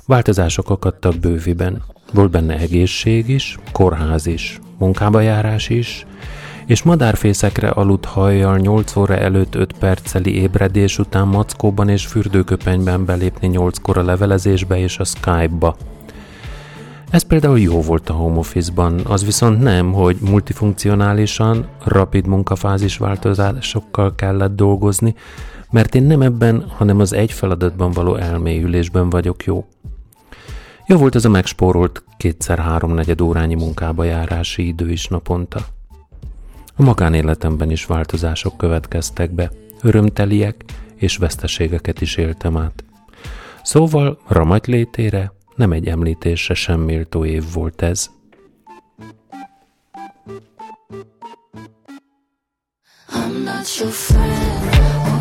Változások 0.06 0.70
akadtak 0.70 1.16
bőviben. 1.18 1.82
Volt 2.12 2.30
benne 2.30 2.58
egészség 2.58 3.28
is, 3.28 3.58
kórház 3.72 4.26
is, 4.26 4.60
munkába 4.78 5.20
járás 5.20 5.68
is, 5.68 6.06
és 6.66 6.82
madárfészekre 6.82 7.68
aludt 7.68 8.04
hajjal 8.04 8.58
8 8.58 8.96
óra 8.96 9.16
előtt 9.16 9.54
5 9.54 9.72
perceli 9.78 10.34
ébredés 10.40 10.98
után 10.98 11.26
mackóban 11.26 11.88
és 11.88 12.06
fürdőköpenyben 12.06 13.04
belépni 13.04 13.50
8-kor 13.52 13.98
a 13.98 14.02
levelezésbe 14.02 14.78
és 14.78 14.98
a 14.98 15.04
Skype-ba. 15.04 15.76
Ez 17.10 17.22
például 17.22 17.60
jó 17.60 17.80
volt 17.80 18.08
a 18.08 18.12
home 18.12 18.38
office-ban, 18.38 19.00
az 19.04 19.24
viszont 19.24 19.60
nem, 19.60 19.92
hogy 19.92 20.16
multifunkcionálisan, 20.20 21.66
rapid 21.84 22.26
munkafázis 22.26 22.96
változásokkal 22.96 24.14
kellett 24.14 24.56
dolgozni, 24.56 25.14
mert 25.70 25.94
én 25.94 26.02
nem 26.02 26.22
ebben, 26.22 26.64
hanem 26.76 27.00
az 27.00 27.12
egy 27.12 27.32
feladatban 27.32 27.90
való 27.90 28.14
elmélyülésben 28.14 29.10
vagyok 29.10 29.44
jó. 29.44 29.64
Jó 30.86 30.96
volt 30.96 31.14
ez 31.14 31.24
a 31.24 31.28
megspórolt 31.28 32.04
kétszer 32.16 32.58
háromnegyed 32.58 33.20
órányi 33.20 33.54
munkába 33.54 34.04
járási 34.04 34.66
idő 34.66 34.90
is 34.90 35.06
naponta. 35.06 35.60
A 36.76 36.82
magánéletemben 36.82 37.70
is 37.70 37.86
változások 37.86 38.56
következtek 38.56 39.30
be, 39.30 39.50
örömteliek 39.82 40.64
és 40.94 41.16
veszteségeket 41.16 42.00
is 42.00 42.16
éltem 42.16 42.56
át. 42.56 42.84
Szóval 43.62 44.18
ramagy 44.28 44.66
létére 44.66 45.32
nem 45.56 45.72
egy 45.72 45.88
említésre 45.88 46.54
sem 46.54 46.80
méltó 46.80 47.24
év 47.24 47.44
volt 47.52 47.82
ez. 47.82 48.10
I'm 53.08 53.44
not 53.44 53.76
your 53.78 53.92
friend 53.92 55.13